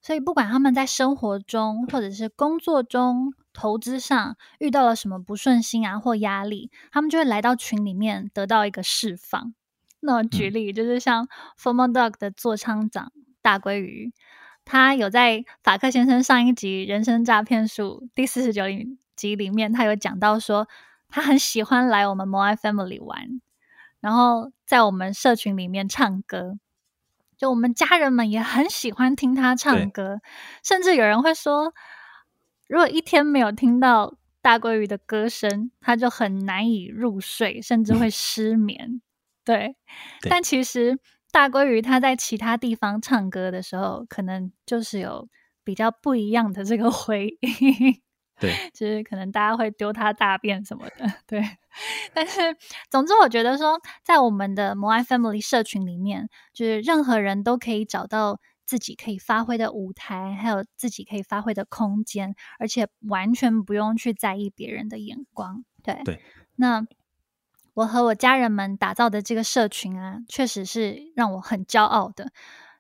[0.03, 9.55] 所以不管他们在生活中或者是工作中、投资上遇到了什么不顺心啊或压力，他们就会来到群里面得到一个释放。
[10.01, 14.13] 那我举例就是像 Formal Dog 的座仓长大鲑鱼。
[14.69, 18.65] 他有在法克先生上一集《人生诈骗术》第四十九
[19.17, 20.69] 集里面，他有讲到说，
[21.09, 23.41] 他很喜欢来我们摩爱 Family 玩，
[24.01, 26.59] 然后在我们社群里面唱歌，
[27.39, 30.21] 就我们家人们也很喜欢听他唱歌，
[30.63, 31.73] 甚至有人会说，
[32.67, 39.01] 如果一天没有听到大鲑鱼的歌声，他就很难以入睡，甚至会失眠。
[39.47, 39.77] 对，
[40.29, 40.99] 但其实。
[41.38, 45.29] 大鲑鱼他在其他地方唱歌的时候，可能就是有
[45.62, 48.03] 比较不一样的这个回应，
[48.40, 51.40] 对， 就是可能大家会丢他大便什么的， 对。
[52.12, 52.40] 但是，
[52.90, 66.01] 总之，我觉得说，在我们的摩爱 Family 社群里面，就是任何人都可以找到自己可以发挥的舞台，还有自己可以发挥的空间，而且完全不用去在意别人的眼光，对。
[66.05, 66.20] 对。
[66.57, 66.85] 那。
[67.79, 72.33] 我和我家人们打造的这个社群啊，确实是让我很骄傲的。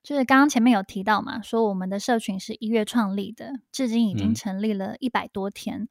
[0.02, 5.88] 就是刚刚前面有提到嘛，说我们的社群是一月创立的，至今已经成立了一百多天，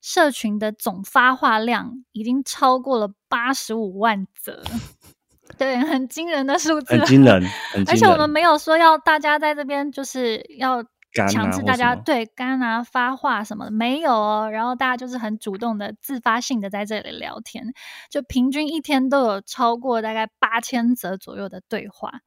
[0.00, 4.62] 社群的总发话量已经超过了八十五万则，
[5.58, 7.42] 对，很惊人的数字，很惊人，
[7.88, 10.84] 而且我们没有说要大家在这边就是要。
[11.14, 17.72] 强制大家对干啊发话什么的没有哦，然后大家就是很主动的自发性的在这里聊天，
[18.10, 22.20] 就平均一天都有超过大概八千则左右的对话，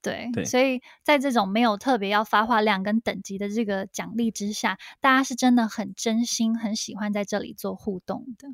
[0.00, 8.48] 对，所以在这种没有特别要发话量跟等级的这个奖励之下，大家是真的很真心很喜欢在这里做互动的。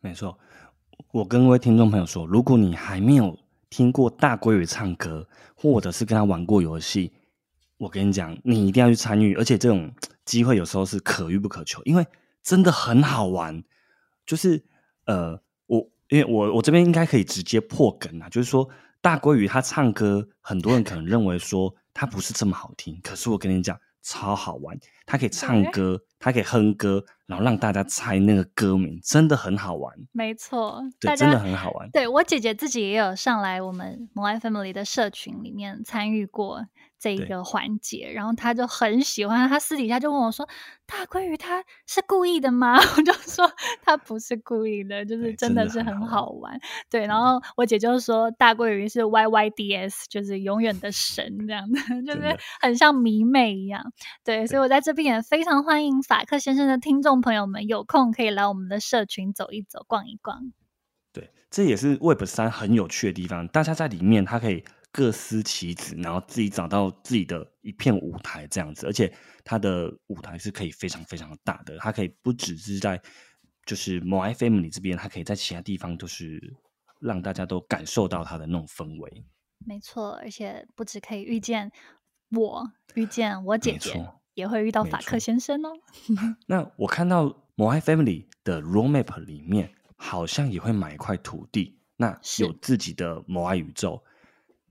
[0.00, 0.36] 没错，
[1.12, 3.38] 我跟各位听众朋友说，如果你还没有
[3.70, 7.12] 听过大龟鱼唱歌，或者是跟他玩过游戏。
[7.82, 9.92] 我跟你讲，你一定要去参与，而且这种
[10.24, 12.06] 机会有时候是可遇不可求，因为
[12.40, 13.64] 真的很好玩。
[14.24, 14.64] 就是
[15.06, 18.68] 呃，我因为我我这边应该可以直接破梗啊，就是说
[19.00, 23.76] 大鲑鱼他唱歌，很多人可能认为说他不是这么好听，可是我跟你讲。
[24.04, 24.76] 超好玩，
[25.06, 29.94] 他可以唱歌，他可以哼歌，然后让大家猜那个歌名，真的很好玩。
[30.12, 31.90] 没错，对，真的很好玩。
[31.90, 36.66] 对我姐姐自己也有上来我们萌爱 family 的社群里面参与过。
[37.02, 40.48] 这一个环节，然后她就很喜欢，她私底下就问我说
[40.86, 43.44] ：“大鲑鱼他是故意的吗？” 我就说
[43.82, 46.56] 他不是故意的，就是真的是很好玩。
[46.88, 53.82] 对，然后我姐就说大鲑鱼是 Y Y D S，就是永远的神这样的， 就是很像迷妹一样。
[54.22, 60.52] 对，所以我在这边也非常欢迎法克先生的听众朋友们，有空可以来我们的社群走一走、逛一逛。
[61.12, 64.64] 对，这也是 Web 三很有趣的地方，大家在里面他可以。
[64.94, 69.10] 各司其职，然后自己找到自己的一片舞台这样子，而且
[69.42, 73.00] 它的舞台是可以非常非常大的，它可以不只是在
[73.64, 76.38] 就是某 FM 这边，它可以在其他地方都是
[77.00, 79.24] 让大家都感受到它的那种氛围。
[79.64, 81.72] 没错，而且不止可以遇见
[82.32, 83.94] 我，遇见我姐姐，
[84.34, 85.70] 也会遇到法克先生哦。
[86.46, 94.02] 那我看到某 Family 的 Roadmap 里面，好像也会买一块土地，那有自己的摩爱宇宙。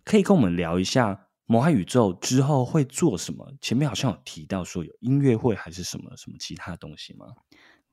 [0.03, 3.53] 可以跟我们聊一下摩爱宇宙之后会做什么？
[3.61, 7.27] 前面好像有提到说有音乐会还是什么什么其他的东西吗？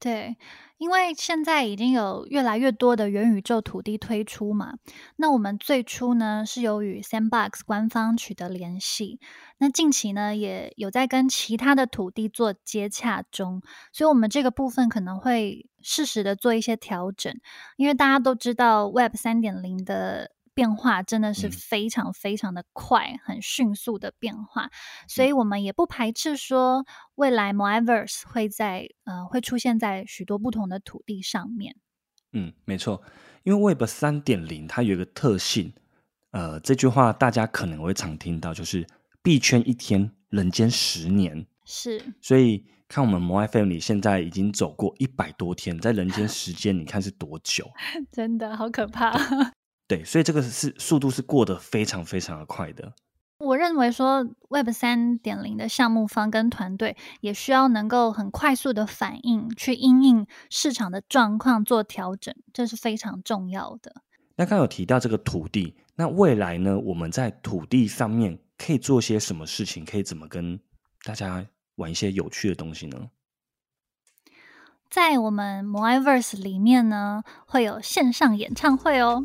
[0.00, 0.36] 对，
[0.76, 4.74] 因为现在已经有越来越多的元宇宙土地推出嘛。
[5.16, 9.18] 那我们最初呢是有与 Sandbox 官方取得联系，
[9.58, 13.60] 那近期呢也有在跟其他的土地做接洽中，
[13.92, 17.34] 所以我们这个部分可能会适时的做一些调整，
[17.76, 20.30] 因为大家都知道 Web 三点零的。
[20.58, 24.68] 变化真的是非常非常的快，很迅速的变化，
[25.06, 26.84] 所以我们也不排斥说
[27.14, 31.76] 未来 Moiverse 会在呃会出现在许多不同的土地上面。
[32.32, 33.00] 嗯，没错，
[33.44, 35.72] 因为 Web 三点零它有一个特性，
[36.32, 38.84] 呃，这句话大家可能会常听到，就是
[39.22, 41.46] 币圈一天，人间十年。
[41.64, 47.70] 是，所以看我们 m o i Family 现在已经走过一百多天，在人间 时间，你看是多久？
[48.10, 49.12] 真的好可怕。
[49.88, 52.92] 对，所以这个是速度是过得非常非常的快的。
[53.38, 64.02] 我认为说 Web 三点零的项目方跟团队也需要能够很快速的反应，去因应市场的状况做调整，这是非常重要的。
[64.36, 69.84] 那刚有提到这个土地，那未来呢，我们在土地上面可以做些什么事情？
[69.84, 70.60] 可以怎么跟
[71.04, 73.08] 大家玩一些有趣的东西呢？
[74.90, 79.24] 在我们 Moiverse 里面呢，会有线上演唱会哦。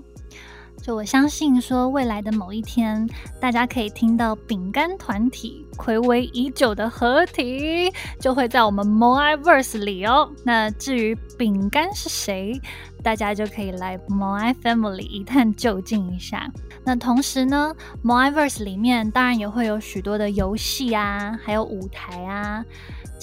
[0.81, 3.07] 就我相信说，未来的某一天，
[3.39, 10.29] 大家可以听到饼干团体暌违已久的合体，就会在我们 Moiverse 里哦。
[10.43, 12.59] 那至于饼干是谁，
[13.01, 16.51] 大家就可以来 Moi Family 一探究竟一下。
[16.83, 22.65] 那同时呢，Moiverse 里面当然也会有许多的游戏啊，还有舞台啊。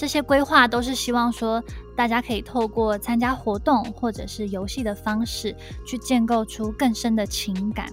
[0.01, 1.63] 这些规划都是希望说，
[1.95, 7.87] 大家可以透过参加活动或者是游戏的方式，去建构出更深的情感。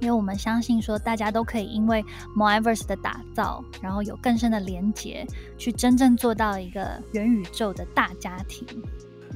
[0.00, 2.04] 因为我们相信说，大家都可以因为
[2.36, 8.68] Moiverse 的打造，然后有更深的连接，去真正做到一个元宇宙的大家庭。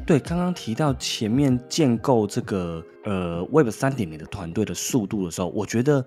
[0.07, 6.05] 对，刚刚提到前面建构这个呃 Web 三点零的团队的速度的时候，我觉得，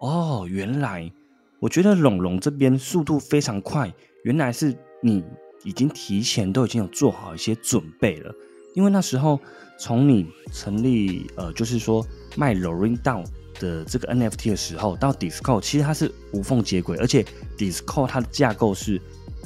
[0.00, 1.10] 哦，原来
[1.60, 3.90] 我觉得龙龙这边速度非常快，
[4.24, 4.76] 原来是。
[5.00, 5.22] 你
[5.64, 8.34] 已经提前都已经有做好一些准备了，
[8.74, 9.38] 因为那时候
[9.78, 13.24] 从你成立呃，就是说卖 Loring Down
[13.60, 17.24] 的这个 NFT 的时候，到 Discord，其实它是无缝接轨，而且
[17.56, 19.00] Discord 它的架构是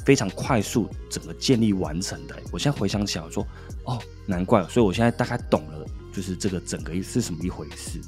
[0.05, 2.35] 非常快速整个建立完成的。
[2.51, 3.45] 我现在回想起来，我说
[3.85, 7.99] 哦，难怪，所以我现在大概懂了，就是这个整个是什么一回事。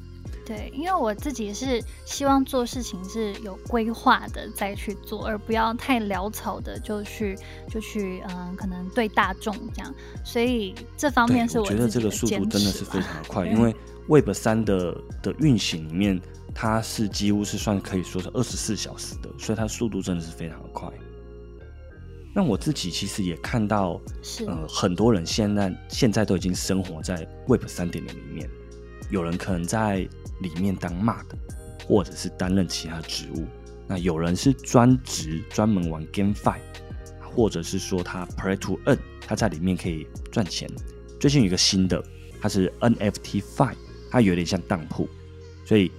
[0.46, 7.36] 对，因为我自己是希望做事情是有规划的再去做，而不要太潦草的就去
[7.68, 9.94] 就去嗯，可能对大众这样。
[10.24, 13.76] 所以这方面是我觉得这个速度真的是非常的快， 因为
[14.08, 16.22] Web 三的的运行里面，
[16.54, 20.88] 它是几乎是算可以说是二十四小时的，所以它速度真的是非常的快。
[22.36, 28.50] 那我自己其实也看到，是呃，很多人现在现在都已经生活在 Web 三点零里面，
[29.10, 30.08] 有人可能在。
[30.42, 31.38] 里面当 m 的，
[31.88, 33.48] 或者是担任其他职务。
[33.88, 36.58] 那有人是专职专门玩 GameFi，
[37.34, 40.70] 或者是说他 Play to Earn，他在里面可以赚钱。
[41.22, 42.04] 最近有一个新的，
[42.42, 43.76] 它是 NFT Fi，
[44.12, 45.08] 它有点像当铺，
[45.64, 45.90] 所以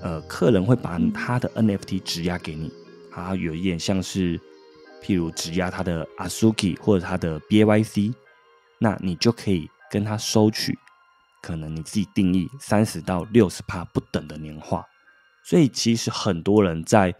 [0.00, 2.72] 呃，客人会把他的 NFT 质押给你，
[3.10, 4.40] 它有一点像是，
[5.02, 8.14] 譬如质押他的 Asuki 或者他的 BYC，
[8.78, 10.78] 那你就可以跟他收取，
[11.42, 14.86] 可能你自己定义三十到六十帕不等的年化。
[15.44, 17.14] 所以其实很多人在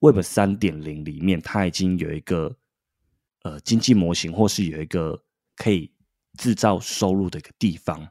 [0.00, 2.56] Web 三点零里面，它已经有一个
[3.42, 5.22] 呃经济模型，或是有一个
[5.56, 5.92] 可以
[6.38, 8.08] 制造收入的一个地方。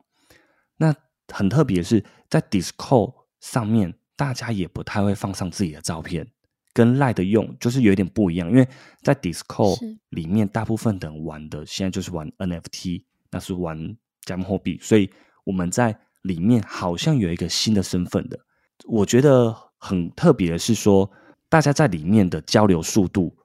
[0.77, 0.95] 那
[1.33, 6.31] 很特别是在 Discord 上面，大家也不太会放上自己的照片，
[6.73, 8.47] 跟赖的用就是有点不一样。
[8.49, 8.67] 因为
[9.01, 15.11] 在 Discord 里面，大部分的人玩的现在就是玩 NFT，那是玩加密货币，所以
[15.49, 18.39] 我们在里面好像有一个新的身份的。
[18.85, 21.09] 我觉得很特别的是说，
[21.49, 23.35] 大家在里面的交流速度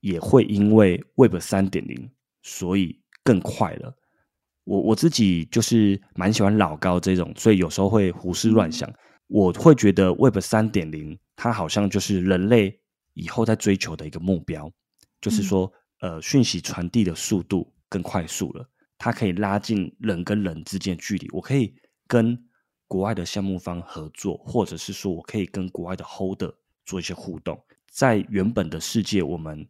[0.00, 2.10] 也会因为 Web 三点零，
[2.42, 3.96] 所以更快了。
[4.64, 8.92] 我我自己就是蛮喜欢老高这种，所以有时候会胡思乱想。
[9.26, 12.78] 我会觉得 Web 三点零，它好像就是人类
[13.14, 14.70] 以后在追求的一个目标，
[15.22, 18.68] 就是说，呃，讯息传递的速度更快速了，
[19.04, 21.28] 它可以拉近人跟人之间的距离。
[21.30, 21.74] 我可以
[22.06, 22.42] 跟
[22.88, 26.54] 国外的项目方合作，或者是说我可以跟国外的 Holder
[26.86, 27.62] 做一些互动。
[27.90, 29.68] 在原本的世界，我们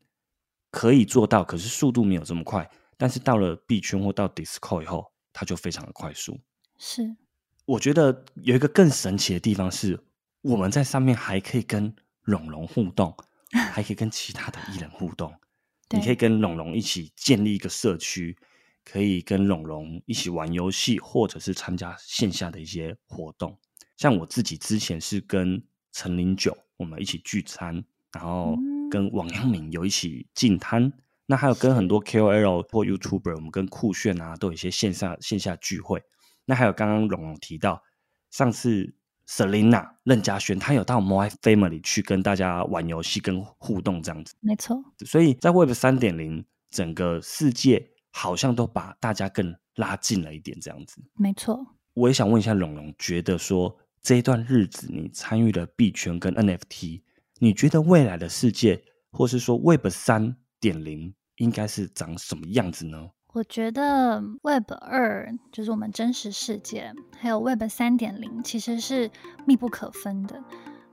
[0.71, 2.71] 可以做到，可是速度没有这么快。
[2.97, 6.39] 但是到了币圈或到 Discord 以后，它就非常的快速。
[6.79, 7.17] 是，
[7.65, 9.99] 我觉得有一个更神奇的地方是，
[10.43, 13.13] 我们在上面还可以跟龙龙互动，
[13.51, 15.35] 还可以跟其他的艺人互动。
[15.91, 18.37] 你可以跟龙龙一起建立一个社区，
[18.85, 23.59] 可以跟龙龙一起玩游戏，或者是参加线下的一些活动。
[23.97, 25.63] 像我自己之前是跟
[25.93, 28.57] 陈零九我们一起聚餐，然后
[28.91, 30.93] 跟王阳明有一起进摊。
[31.27, 36.03] 那还有跟很多 KOL 或 YouTuber，我们跟酷炫啊都有一些线上线下聚会。
[36.45, 37.83] 那还有刚刚龙龙提到，
[38.31, 38.95] 上次
[39.27, 44.35] Selina 任嘉轩，他有到 My Family 去跟大家玩游戏跟互动这样子。
[44.41, 44.77] 没错。
[45.07, 51.03] 所以在 Web 三点零，整个世界好像都把大家更拉近了一点这样子。
[51.15, 51.67] 没错。
[51.95, 57.03] 我也想问一下龙龙，觉得说这一段日子你参与了币圈跟 NFT，
[57.41, 60.37] 你觉得未来的世界，或是说 Web 三？
[60.61, 63.11] 点零应该是长什么样子呢？
[63.35, 69.11] 我觉得 Web 二就是我们真实世界，还有 Web 三点零其实是
[69.45, 70.43] 密不可分的，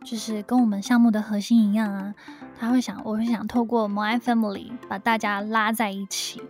[0.03, 2.13] 就是跟我们项目的核心一样啊。
[2.59, 6.41] 他会想，我会想透过 My Family 把大家拉在一起。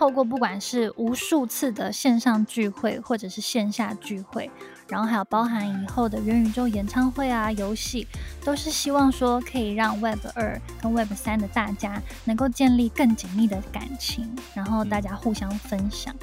[0.00, 4.50] 透过不管是无数次的线上聚会，或者是线下聚会，
[4.88, 8.08] 然后还有包含以后的元宇宙演唱会啊、游戏，
[8.42, 16.16] 都是希望说可以让 Web 二跟 Web 三的大家能够建立更紧密的感情，然后大家互相分享。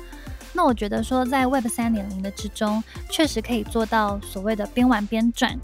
[0.54, 5.56] 那我觉得说，在 Web 三点零的之中，确实可以做到所谓的边玩边赚。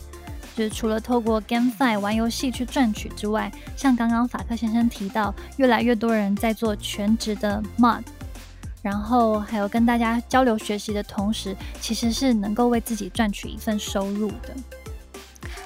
[0.56, 8.04] 就是除了透过 GameFi 玩游戏去赚取之外，像刚刚法克先生提到，越来越多人在做全职的 Mod，
[8.82, 14.56] 然后还有跟大家交流学习的同时，其实是能够为自己赚取一份收入的。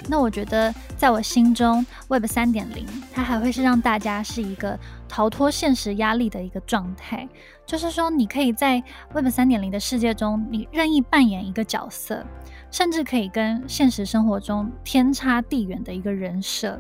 [0.07, 4.79] 那我觉得，在我心中，Web 三点零它还会是让大家是一个
[5.09, 7.27] 逃脱现实压力的一个状态，
[7.65, 8.81] 就是说，你可以在
[9.13, 12.25] Web 三点零的世界中，你任意扮演一个角色。
[12.69, 16.79] 甚至可以跟现实生活中天差地远的一个人设，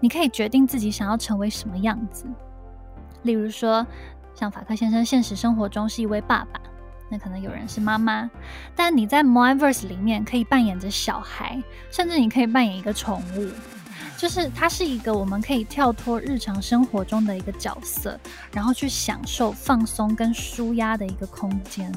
[0.00, 2.26] 你可以决定自己想要成为什么样子。
[3.22, 3.86] 例如说，
[4.34, 6.60] 像法克先生现实生活中是一位爸爸，
[7.08, 8.28] 那可能有人是妈妈，
[8.74, 13.48] 但你在 Myverse 里面可以扮演着小孩，甚至你可以扮演一个宠物，
[14.16, 18.18] 就是它是一个我们可以跳脱日常生活中的一个角色，
[18.52, 21.92] 然后去享受放松跟舒压的一个空间。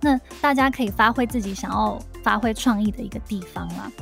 [0.00, 3.92] 那大家可以发挥自己想要发挥创意的一个地方啦，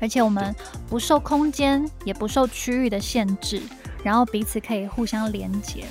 [0.00, 0.54] 而且我们
[0.88, 3.60] 不受空间也不受区域的限制，
[4.04, 5.84] 然后彼此可以互相连接。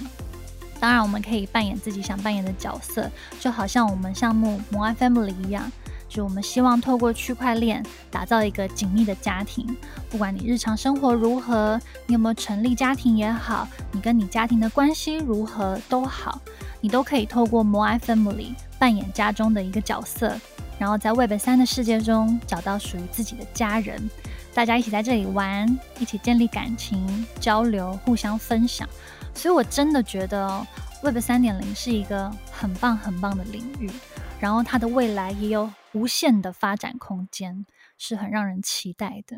[0.80, 5.70] 当然，我们可以扮演自己想扮演的角色，就好像我们项目摩爱 Family 一样，
[6.07, 9.76] 就我们希望透过区块链打造一个紧密的家庭。
[10.09, 16.39] 不管你日常生活如何，你有没有成立家庭也好，你跟你家庭的关系如何都好，
[16.80, 18.53] 你都可以透过摩爱 Family。
[18.80, 20.39] 扮演家中的一个角色，
[20.80, 24.09] 然后在 Web 三的世界中找到属于自己的家人，
[24.53, 25.67] 大家一起在这里玩，
[25.99, 28.88] 一起建立感情、交流、互相分享。
[29.34, 30.65] 所以我真的觉得
[31.03, 33.89] Web 三点零是一个很棒很棒的领域，
[34.39, 37.65] 然后它的未来也有无限的发展空间，
[37.97, 39.38] 是很让人期待的。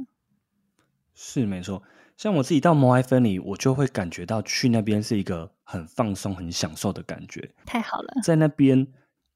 [1.15, 1.83] 是没错，
[2.17, 7.49] 像我自己到摩埃芬里，我就会感觉到去那边是一个很放松、很享受的感觉。
[7.65, 8.87] 太好了，在那边。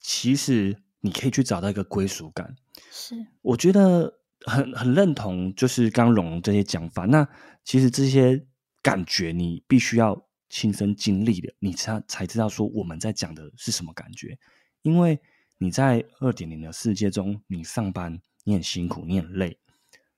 [0.05, 2.55] 其实你可以去找到一个归属感，
[2.89, 7.03] 是我觉得很很认同，就是刚龙这些讲法。
[7.03, 7.27] 那
[7.65, 8.47] 其实这些
[8.81, 14.39] 感觉你必须要亲身经历的，你才才知道说我们在讲的是什么感觉。
[14.81, 15.19] 因为
[15.57, 19.59] 你在二点零的世界中，你上班你很辛苦，你很累，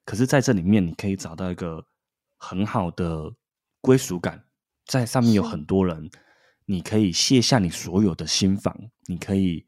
[0.06, 1.88] 可是在这里面你可以找到一个
[2.38, 3.34] 很好的
[3.82, 4.46] 归属感，
[4.86, 6.12] 在上面有很多人，
[6.66, 9.66] 你可以卸下你所有的心防，你可以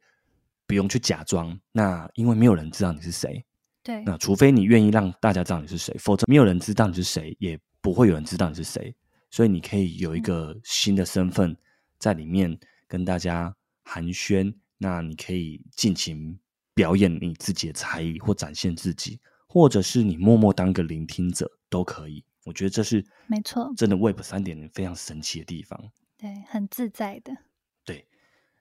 [0.68, 1.59] 不用去假装。
[1.72, 3.43] 那因为没有人知道你是谁。
[3.82, 8.93] 对，那除非你愿意让大家知道你是谁，否则没有人知道你是谁，也不会有人知道你是谁。
[9.32, 11.55] 所以你可以有一个新的身份
[11.97, 12.57] 在里面
[12.88, 16.38] 跟大家寒暄，那你可以尽情
[16.74, 22.24] 表演你自己的才艺或展现自己，或者是你默默当个聆听者都可以。
[22.45, 25.91] 我觉得这是没错，真的 Web 三点零非常神奇的地方。
[26.18, 27.32] 对，很自在的。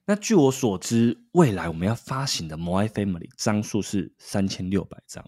[0.09, 5.24] 那据我所知，未来我们要发行的 Moai Family 张数是三千六百张。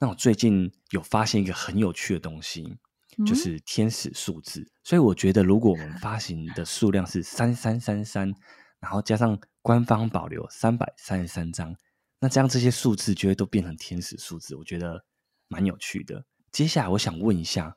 [0.00, 2.76] 那我最近有发现一个很有趣的东西，
[3.24, 4.68] 就是天使数字。
[4.82, 8.34] 所以我觉得，如果我们发行的数量是三三三三，
[8.80, 11.76] 然后加上官方保留三百三十三张，
[12.18, 14.56] 那这样这些数字就会都变成天使数字。
[14.56, 15.04] 我觉得
[15.46, 16.24] 蛮有趣的。
[16.50, 17.76] 接下来我想问一下，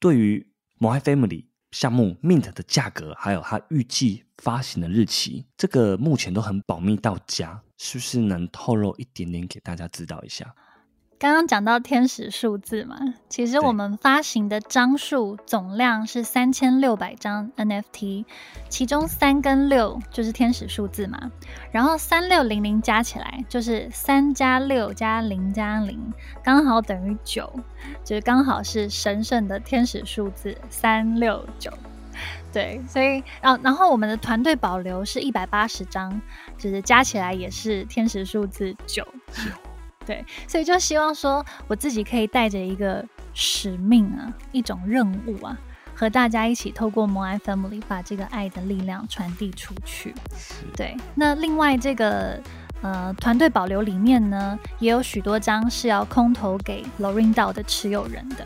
[0.00, 1.49] 对于 Moai Family。
[1.70, 10.54] 项目 Mint 的价格，还有它预计发行的日期，这个目前都很保密到家，是不是能透露一点点给大家知道一下？
[11.20, 12.96] 刚刚讲到天使数字嘛，
[13.28, 18.24] 其实我们发行的张数总量是三千六百张 NFT，
[18.70, 21.30] 其中三跟六就是天使数字嘛，
[21.72, 26.00] 然后三六零零加起来就是三加六加零加零，
[26.42, 27.52] 刚好等于九，
[28.02, 31.70] 就是刚好是神圣的天使数字三六九。
[32.50, 36.18] 对，所以然后然后我们的团队保留是一百八十张，
[36.56, 39.06] 就是加起来也是天使数字九。
[40.10, 45.56] 对，所以就希望说，我自己可以带着一个使命啊，一种任务啊，
[45.94, 50.12] 和大家一起透过摩爱 Family 把这个爱的力量传递出去。
[50.76, 52.42] 对，那另外这个
[52.82, 58.44] 呃团队保留里面呢，也有许多张是要空投给 Lorin 道的持有人的。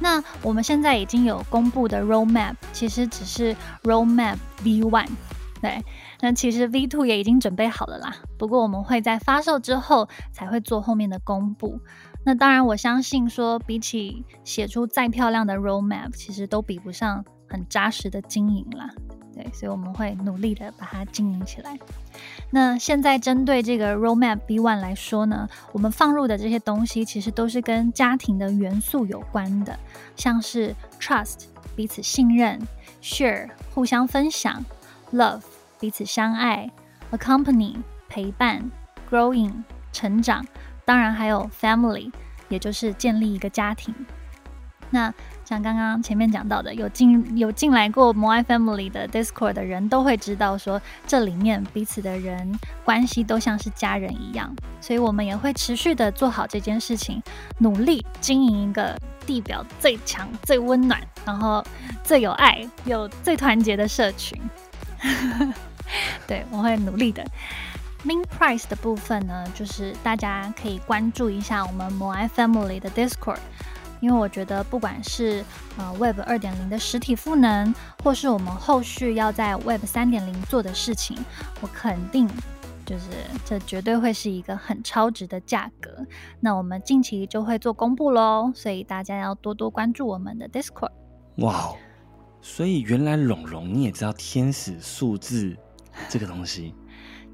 [0.00, 5.08] 那我们现在已经有公布的 Roadmap，其实只是 Roadmap V One。
[5.62, 5.80] 对，
[6.22, 8.14] 那其实 V Two 也已经准备好了啦。
[8.38, 11.80] 不过我们会在发售之后才会做后面的公布。
[12.24, 18.88] 那当然，我相信说，比起写出再漂亮的 Roadmap，其实都比不上很扎实的经营啦。
[19.34, 21.76] 对，所以我们会努力的把它经营起来。
[22.50, 29.76] 那现在针对这个 Roadmap B One 来说呢，我们放入的这些东西其实都是跟家庭的元素有关的，
[30.14, 32.60] 像是 Trust 彼此信任
[33.02, 34.64] ，Share 互相分享
[35.12, 35.42] ，Love。
[35.82, 36.70] 彼此相爱
[37.10, 37.74] ，accompany
[38.08, 38.62] 陪伴
[39.10, 39.52] ，growing
[39.92, 40.46] 成长，
[40.84, 42.12] 当然还有 family，
[42.48, 43.92] 也就是建立一个家庭。
[44.90, 45.12] 那
[45.44, 57.20] 像刚刚前面讲到的，有进有进来过 My Family 的 Discord 的人都会知道，说这里面彼此的人关系都像是家人一样，所以我们也会持续的做好这件事情，
[57.58, 61.64] 努力经营一个地表最强、最温暖，然后
[62.04, 64.40] 最有爱、有最团结的社群。
[66.26, 67.24] 对，我会努力的。
[68.04, 73.38] Min price 的部分呢，就是大家可以关注一下我们 MOI Family 的 Discord，
[74.00, 75.44] 因为我觉得不管是
[75.78, 77.72] 呃 Web 二点零的实体赋能，
[78.02, 81.16] 或是我们后续要在 Web 三点零做的事情，
[81.60, 82.28] 我肯定
[82.84, 83.04] 就是
[83.44, 86.04] 这绝对会是一个很超值的价格。
[86.40, 90.90] 那我们近期就会做公布喽，所以大家要多多关注我们的 Discord。
[91.36, 91.72] 哇，
[92.40, 95.56] 所以原来龙龙你也知道天使数字。
[96.08, 96.74] 这个东西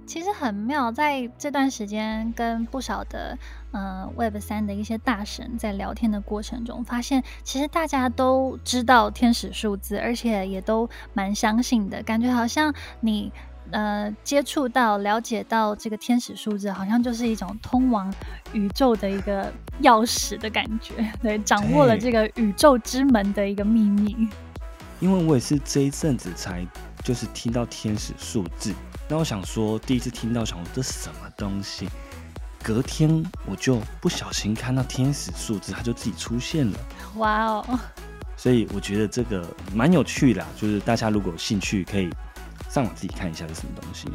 [0.07, 3.37] 其实很妙，在这段时间跟不少的
[3.73, 13.31] 呃 Web 三的一些大神在聊天的过程中，发现其实大家都知道天使数字，而且也都蛮相信的，感觉好像你
[13.71, 18.11] 呃接触到、了解到这个天使数字，好像就是一种通往
[18.55, 19.53] 宇宙的一个
[19.83, 24.27] 钥匙的感觉，对，掌握了这个宇宙之门的一个秘密。
[25.01, 26.67] 因为我也是这一阵子才。
[27.05, 28.75] 就是听到天使数字，
[29.09, 31.89] 那我想说，第一次听到，想说这什么东西？
[32.63, 36.79] 隔天我就不小心看到天使数字，它就自己出现了。
[37.17, 37.79] 哇哦！
[38.37, 42.11] 所以我觉得这个蛮有趣的，就是大家如果有兴趣，可以
[42.69, 44.09] 上网自己看一下是什么东西。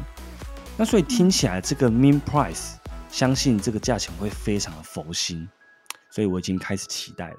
[0.76, 2.74] 那所以听起来这个 mean price，
[3.10, 5.48] 相信这个价钱会非常的佛心，
[6.10, 7.38] 所以我已经开始期待了。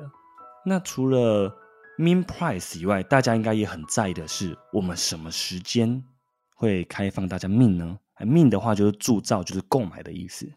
[0.65, 1.55] 那除了
[1.97, 6.03] Mean price 以外，大家应该也很在意的是，我们什么时间
[6.53, 10.51] 会开放大家 Mean 呢？Mean 的话就是铸造，就是购买的意思。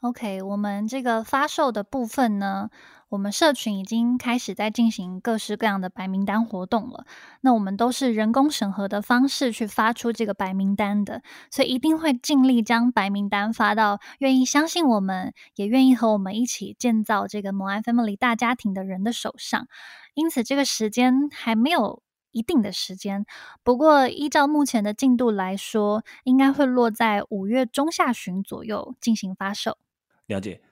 [0.00, 2.70] OK，我们这个发售的部分呢，
[3.08, 7.06] 我们社群已经开始在进行各式各样的白名单活动了。
[7.40, 19.68] 那我们都是人工审核的方式去发出这个白名单的，所以一定会尽力将白名单发到愿意相信我们，也愿意和我们一起建造这个摩爱 Family 大家庭的人的手上。
[20.14, 22.02] 因此，这个时间还没有
[22.32, 23.24] 一定的时间。
[23.62, 29.78] 不过，依照目前的进度来说，应该会落在五月中下旬左右进行发售。
[30.26, 30.65] 了解。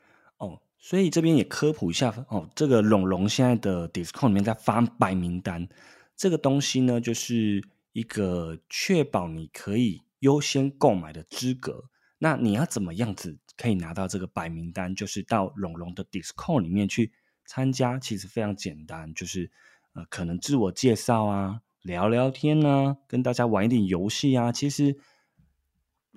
[0.86, 5.66] 所以这边也科普一下哦，这个龙龙现在的 Discord 里面在发白名单，
[6.14, 7.64] 这个东西呢，就是
[7.94, 11.84] 一个确保你可以优先购买的资格。
[12.18, 14.94] 那你要怎么样子可以拿到这个白名单？
[14.94, 17.12] 就是到龙龙的 Discord 里面去
[17.46, 19.50] 参加，其实非常简单，就是
[19.94, 24.98] 呃，可能自我介绍啊，聊聊天啊，跟大家玩一点游戏啊，其实。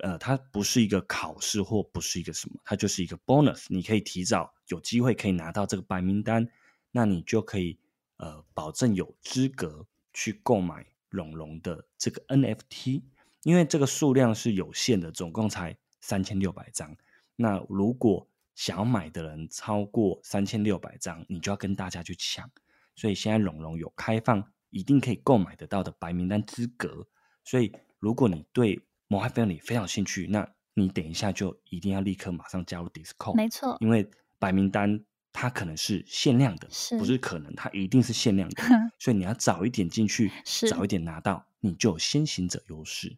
[0.00, 3.66] 呃，它不是一个考试或不是一个什么，它就是一个 bonus。
[3.68, 6.48] 你可以提早有机会可以拿到这个白名单，
[6.90, 7.78] 那你就可以
[8.16, 13.02] 呃保证有资格去购买龙龙的这个 NFT，
[13.42, 16.96] 因为这个数量是有限的，总共才三千六百张。
[17.36, 22.50] 那如果想要买的人超过三千六百张，你就要跟大家去抢。
[22.96, 27.06] 所以现在龙龙有开放一定可以购买得到的白名单资格，
[27.44, 35.02] 所以如果你对摩海 family 非常有兴趣，那你等一下就一定要立刻马上加入 Discord，没错，因为白名单
[35.32, 38.62] 它可能是限量的，不是可能，它一定是限量的，
[39.00, 40.30] 所以你要早一点进去，
[40.68, 43.16] 早一点拿到，你就有先行者优势。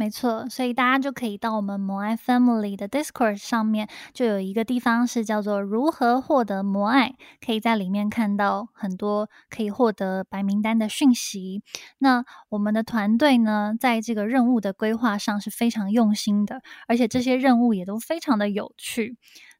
[0.00, 11.64] 没错，所以大家就可以到我们摩爱 Family 的 Discord 上面，就有一个地方是叫做“如何获得摩爱”，可以在里面看到很多可以获得白名单的讯息。
[11.98, 19.16] 那我们的团队呢，在这个任务的规划上是非常用心的，而且这些任务也都非常的有趣。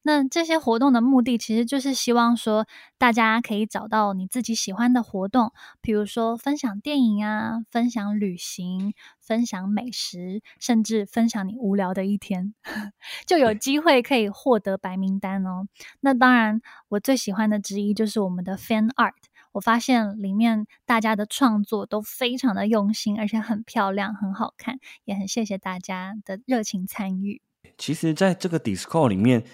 [0.09, 5.53] 那这些活动的目的，其实就是希望说，大家可以找到你自己喜欢的活动，
[5.83, 12.55] 比如说分享电影啊，分享旅行，分享美食，甚至分享你无聊的一天，
[13.27, 15.69] 就有机会可以获得白名单哦。
[16.01, 19.13] 那当然，我最喜欢的之一就是我们的 Fan Art，
[19.53, 27.43] 我发现里面大家的创作都非常的用心，而且很漂亮，很好看，也很谢谢大家的热情参与。
[27.77, 29.45] 其实，在这个 Discord 里面。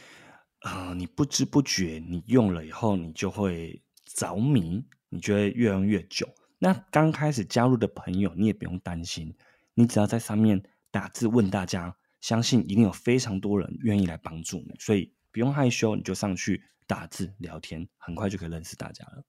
[0.64, 6.26] 啊，你不知不觉你用了以后，你就会着迷，你就会越用越久。
[6.58, 9.36] 那刚开始加入的朋友，你也不用担心，
[9.74, 19.22] 你只要在上面打字问大家，相信一定有非常多人愿意来帮助你，所以不用害羞，你就上去打字聊天，很快就可以认识大家了。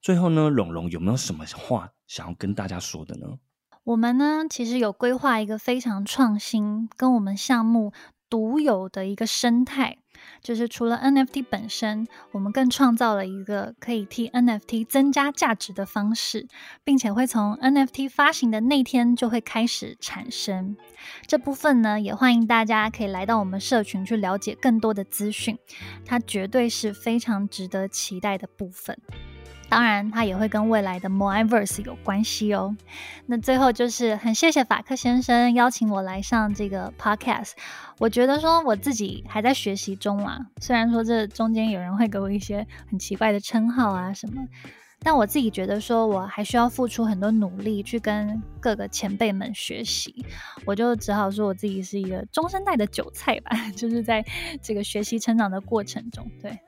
[0.00, 3.40] 最后呢，龙龙有没有什么话想要跟大家说的呢？
[3.82, 7.92] 我们呢，其实有规划一个非常创新，跟我们项目
[8.30, 9.98] 独有的一个生态。
[10.42, 16.46] 就是除了 NFT 本身，我们更创造了一个可以替 NFT 增加价值的方式，
[16.84, 20.76] 并且会从 NFT 发行的那天就会开始产生。
[21.26, 25.58] 这部分呢，也欢迎大家可以来到我们社群去了解更多的资讯，
[26.04, 28.98] 它绝对是非常值得期待的部分。
[29.70, 32.76] 当然，它也会跟未来的 Moiverse 有关系哦。
[33.26, 37.52] 那最后就是很谢谢法克先生邀请我来上这个 Podcast。
[37.98, 44.42] 我觉得说我自己还在学习中啊，虽然说这中间有人会给我一些很奇怪的称号啊什么，
[45.04, 50.26] 但我自己觉得说我还需要付出很多努力去跟各个前辈们学习。
[50.64, 54.24] 我就只好说我自己是一个中生代的韭菜吧， 就是在
[54.60, 56.58] 这个学习成长的过程中，对。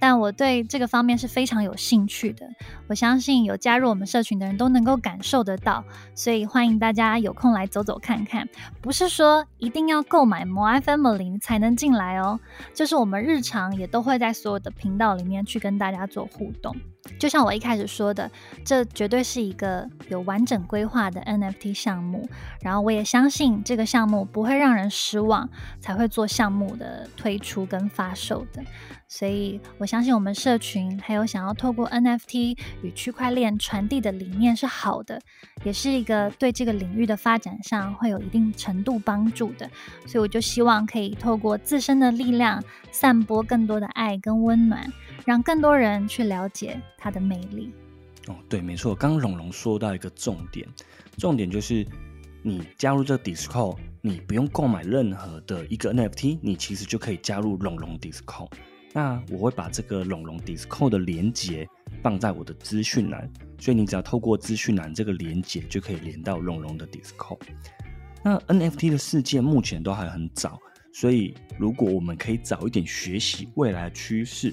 [0.00, 2.46] 但我对这个方面是非常有兴趣的，
[2.88, 5.84] 我相信有加入我们社群的人都能够感受得到，
[6.14, 8.48] 所以欢迎大家有空来走走看看。
[8.80, 12.38] 不是说一定要购买摩爱 Family 才能进来哦，
[12.74, 16.74] 就是我们日常也都会在所有的频道里面去跟大家做互动。
[17.18, 18.30] 就像我一开始说的，
[18.64, 22.28] 这绝对是一个有完整规划的 NFT 项目，
[22.60, 25.48] 然后我也相信这个项目不会让人失望，
[25.80, 28.62] 才会做项目的推出跟发售的。
[29.08, 35.18] 所以我相信我们社群还有想要透过 NFT 与区块链传递的理念是好的，
[35.64, 39.68] 也是一个对这个领域的发展上会有一定程度帮助的。
[40.06, 44.92] 所以我就希望可以透过自身的力量，散播更多的爱跟温暖，
[45.24, 47.72] 让更多人去了解它的魅力。
[48.26, 50.68] 哦，对，没错，刚刚龙龙说到一个重点，
[51.16, 51.82] 重点就是
[52.42, 58.50] 你加入这个 Discord，你不用购买任何的一个 NFT，你其实就可以加入龙龙 Discord。
[58.92, 61.68] 那我会把这个龙龙 Discord 的连接
[62.02, 67.38] 放在我的资讯栏，所以你只要透过资讯栏这个连接就可以连到龙龙的 Discord。
[68.24, 70.58] 那 NFT 的世界目前都还很早，
[70.92, 74.52] 所以如果我们可以早一点学习未来的趋势，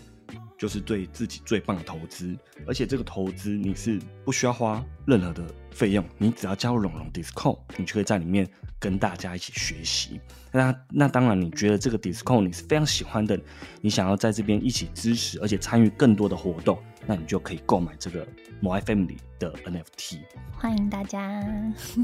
[0.57, 5.43] 就是对自己最棒的投资，而且这个投资你是不需要花任何的
[5.75, 8.47] 费用，你只要加入龙龙 Discord，你就可以在里面
[8.79, 10.21] 跟大家一起学习。
[10.53, 13.37] 那那当然，你觉得这个 Discord 你是非常喜欢的，
[13.81, 18.25] 你想要在这边一起支持，而且参与更多的活动，那你就可以购买这个
[18.61, 20.19] My Family 的 NFT。
[20.53, 21.43] 欢迎大家。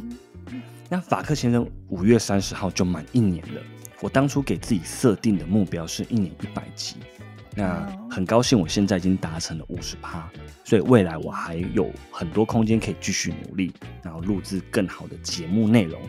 [0.90, 3.62] 那法克先生五月三十号就满一年了。
[4.02, 6.98] 我当初给自己设定的目标是一年一百集，
[7.56, 10.30] 那很高兴我现在已经达成了五十趴，
[10.64, 16.02] 所以未来我还有很多空间可以继续努力，然后录制更好的节目内容，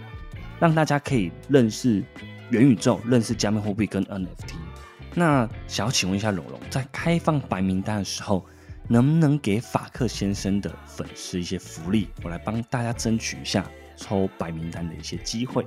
[0.61, 2.03] 让大家可以认识
[2.51, 4.55] 元宇宙、认识加密货币跟 NFT。
[5.15, 8.47] 那想要请问一下龙龙，在开放白名单的时候，
[8.89, 12.09] 能不能给法克先生的粉丝一些福利？
[12.23, 15.67] 我来帮大家争取一下抽白名单的一些机会。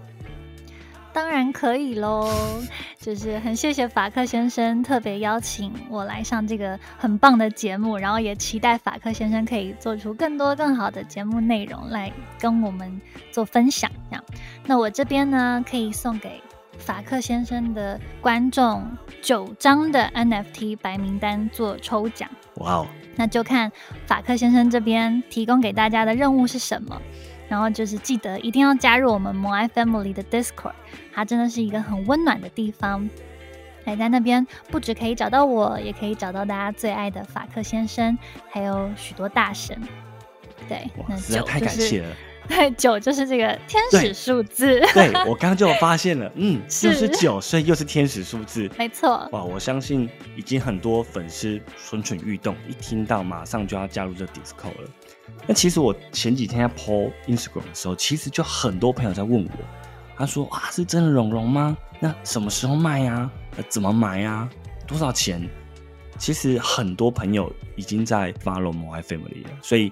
[1.16, 2.30] 当然可以喽，
[3.00, 13.02] 就是很谢谢法克先生特别邀请我来上这个很棒的节目，然后也期待法克先生可以做出更多更好的节目内容来跟我们
[13.32, 13.90] 做分享。
[14.10, 14.24] 这样，
[14.66, 16.42] 那我这边呢可以送给
[16.78, 18.86] 法克先生的观众
[19.22, 22.30] 九张的 NFT 白名单做抽奖。
[22.56, 23.72] 哇哦，那就看
[24.06, 27.02] 法克先生这边提供给大家的任务是什么。
[27.48, 30.74] 然后就是记得一定要加入我们摩爱 Family 的 Discord，
[31.14, 33.10] 它真的是一个很温暖的地方。
[33.86, 38.18] 哎，在那边不止可以找到我，也可以找到大家最爱的法克先生，
[38.50, 39.80] 还有许多大神。
[40.68, 42.16] 对，那实在太感谢了。
[42.50, 44.80] 对，九就是这个天使数字。
[44.94, 48.70] 对我刚刚就发现了，嗯，又是九，所以又是天使数字。
[48.78, 49.28] 没错。
[49.32, 54.90] 哇，我相信已经很多粉丝蠢蠢欲动，一听到马上就要加入这 Discord 了。
[55.48, 59.52] 那其实我前几天在 po Instagram 的时候，其实就很多朋友在问我，
[60.18, 61.78] 他说：“哇，是真的绒绒吗？
[62.00, 63.30] 那什么时候卖呀？
[63.70, 64.50] 怎么买呀？
[64.88, 65.48] 多少钱？”
[66.18, 69.92] 其实很多朋友已经在 follow My Family 了，所以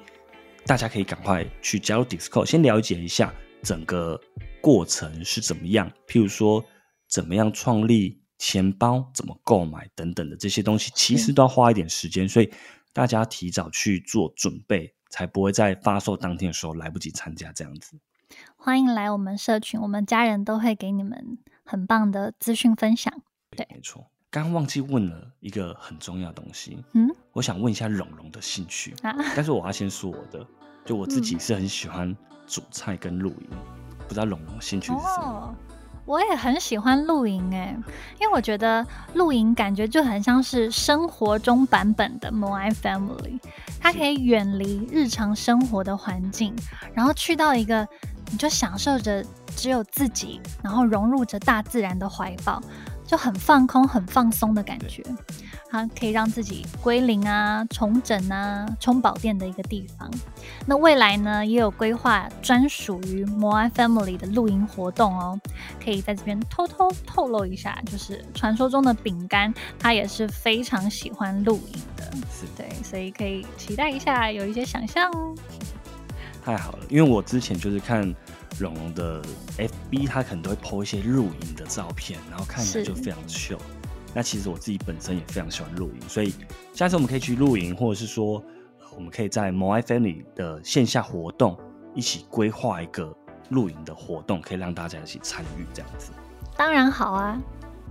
[0.66, 4.20] 大家可以赶快去加入 Discord，先了解一下整个
[4.62, 5.92] 过程是怎么样。
[6.08, 6.64] 譬如说，
[7.10, 12.50] 怎么样创立钱包，怎么购买等等的这些东西，其实都要花一点时间，所以
[12.94, 14.94] 大家提早去做准备。
[15.14, 18.00] 才不会在发售当天的时候来不及参加这样子。
[18.56, 23.14] 欢迎来我们社群，我们家人都会给你们很棒的资讯分享。
[23.52, 24.08] 对，没错。
[24.32, 30.44] 刚刚忘记问了一个很重要的东西，嗯，我想问一下蓉蓉的兴趣啊，但是我要先说我的，
[30.84, 33.50] 就我自己是很喜欢煮菜跟露营，
[34.08, 35.56] 不知道蓉蓉兴趣是什么？
[36.06, 37.76] 我也很喜欢露营哎，
[38.20, 43.40] 因为我觉得露营感觉就很像是生活中版本的 moi Family，
[43.80, 46.54] 它可以远离日常生活的环境，
[46.94, 47.88] 然后去到一个
[48.32, 49.24] 你就享受着
[49.56, 52.62] 只有自己，然后融入着大自然的怀抱，
[53.06, 55.04] 就很放空、很放松的感觉。
[55.74, 60.08] 它可以让自己归零啊、重整啊、充饱电的一个地方。
[60.68, 65.36] 那未来呢，也有规划专属于摩安 Family 的露营活动哦。
[65.84, 72.04] 可以在这边偷偷透露一下，就是传说中的饼干，他也是非常喜欢露营的。
[72.32, 75.12] 是对，所以可以期待一下，有一些想象。
[76.46, 78.04] 太好了，因为我之前就是看
[78.60, 79.24] 蓉蓉的
[79.58, 83.58] FB，他可能都会 po 一些露营的照片，然后看起来就非常秀。
[84.14, 86.34] 那其实我自己本身也非常喜欢露营，所以
[86.74, 88.44] 下次我们可以去露营，或者是说，
[88.96, 91.58] 我们可以在 My Family 的线下活动
[91.96, 93.16] 一起规划一个
[93.50, 96.12] 露营的活动，可以让大家一起参与这样子。
[96.56, 97.42] 当然好啊。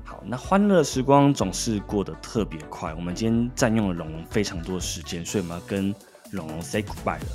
[0.04, 5.94] 好，那欢乐时光总是过得特别快，我们今天占用了龙龙非常多的时间，所以我们要跟
[6.32, 7.26] 龙龙 say goodbye 了。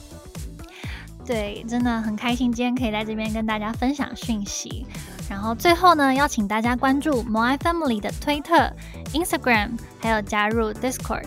[1.28, 4.86] 对，真的很开心今天可以在这边跟大家分享讯息。
[5.30, 8.72] 然后最后呢，邀请大家关注 My Family 的推特、
[9.12, 11.26] Instagram，还有加入 Discord，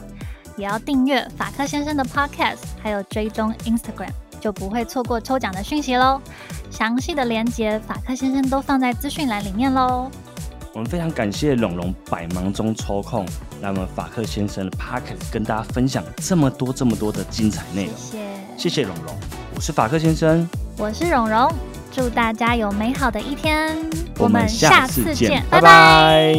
[0.57, 4.09] 也要订阅法克先生的 Podcast，还有追踪 Instagram，
[4.41, 6.19] 就不会错过抽奖的讯息喽。
[6.71, 10.11] 详细的链接，法克先生都放在资讯栏里面喽。
[10.73, 13.27] 我们非常感谢龙龙百忙中抽空
[13.61, 17.95] 来我们法克先生的 Podcast 跟大家分享这么多这么多的精彩内容。
[17.97, 19.15] 谢谢，谢谢龙龙，
[19.61, 20.49] 我是法克先生，
[20.79, 21.53] 我是蓉蓉。
[21.93, 23.77] 祝大家有美好的一天，
[24.17, 26.35] 我们下次见，拜拜。